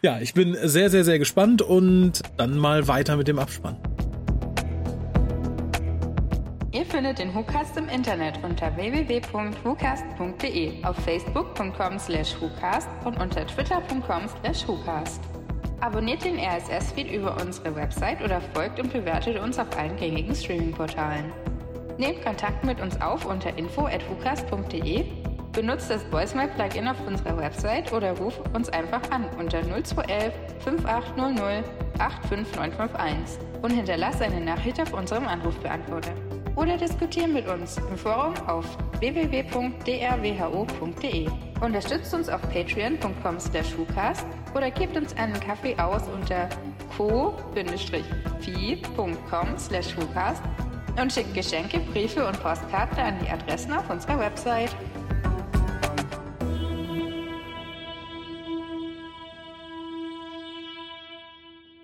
Ja, 0.02 0.20
ich 0.20 0.34
bin 0.34 0.56
sehr, 0.62 0.90
sehr, 0.90 1.04
sehr 1.04 1.18
gespannt 1.18 1.62
und 1.62 2.20
dann 2.36 2.58
mal 2.58 2.86
weiter 2.88 3.16
mit 3.16 3.28
dem 3.28 3.38
Abspann. 3.38 3.78
Ihr 6.72 6.84
findet 6.86 7.18
den 7.18 7.34
WhoCast 7.34 7.76
im 7.76 7.88
Internet 7.88 8.42
unter 8.42 8.74
www.whocast.de, 8.74 10.82
auf 10.84 10.96
facebook.com 11.04 11.98
slash 11.98 12.34
WhoCast 12.40 12.88
und 13.04 13.20
unter 13.20 13.46
twitter.com 13.46 14.22
slash 14.40 14.66
WhoCast. 14.66 15.20
Abonniert 15.82 16.24
den 16.24 16.38
RSS-Feed 16.38 17.10
über 17.10 17.36
unsere 17.42 17.74
Website 17.74 18.22
oder 18.22 18.40
folgt 18.54 18.78
und 18.78 18.92
bewertet 18.92 19.36
uns 19.40 19.58
auf 19.58 19.66
allen 19.76 19.96
gängigen 19.96 20.32
Streaming-Portalen. 20.32 21.32
Nehmt 21.98 22.24
Kontakt 22.24 22.64
mit 22.64 22.80
uns 22.80 23.00
auf 23.00 23.26
unter 23.26 23.58
info.hucast.de, 23.58 25.04
benutzt 25.50 25.90
das 25.90 26.04
Voicemail-Plugin 26.12 26.86
auf 26.86 27.04
unserer 27.04 27.36
Website 27.36 27.92
oder 27.92 28.16
ruft 28.16 28.40
uns 28.54 28.68
einfach 28.68 29.00
an 29.10 29.26
unter 29.40 29.60
0211 29.60 30.32
5800 30.60 31.64
85951 31.98 33.44
und 33.62 33.70
hinterlasst 33.72 34.22
eine 34.22 34.40
Nachricht 34.40 34.80
auf 34.80 34.92
unserem 34.92 35.26
Anrufbeantworter 35.26 36.12
oder 36.54 36.76
diskutieren 36.76 37.32
mit 37.32 37.48
uns 37.48 37.78
im 37.78 37.98
Forum 37.98 38.34
auf 38.46 38.78
www.drwho.de. 39.02 39.90
Unterstützt 41.60 42.14
uns 42.14 42.28
auf 42.28 42.40
patreon.com 42.42 43.40
slash 43.40 43.74
oder 44.54 44.70
gebt 44.70 44.96
uns 44.96 45.16
einen 45.16 45.38
Kaffee 45.40 45.76
aus 45.76 46.04
unter 46.08 46.48
co-fi.com 46.96 47.48
slash 49.58 49.96
und 51.00 51.12
schickt 51.12 51.34
Geschenke, 51.34 51.80
Briefe 51.80 52.26
und 52.26 52.40
Postkarten 52.42 52.98
an 52.98 53.18
die 53.20 53.28
Adressen 53.28 53.72
auf 53.72 53.90
unserer 53.90 54.20
Website. 54.20 54.76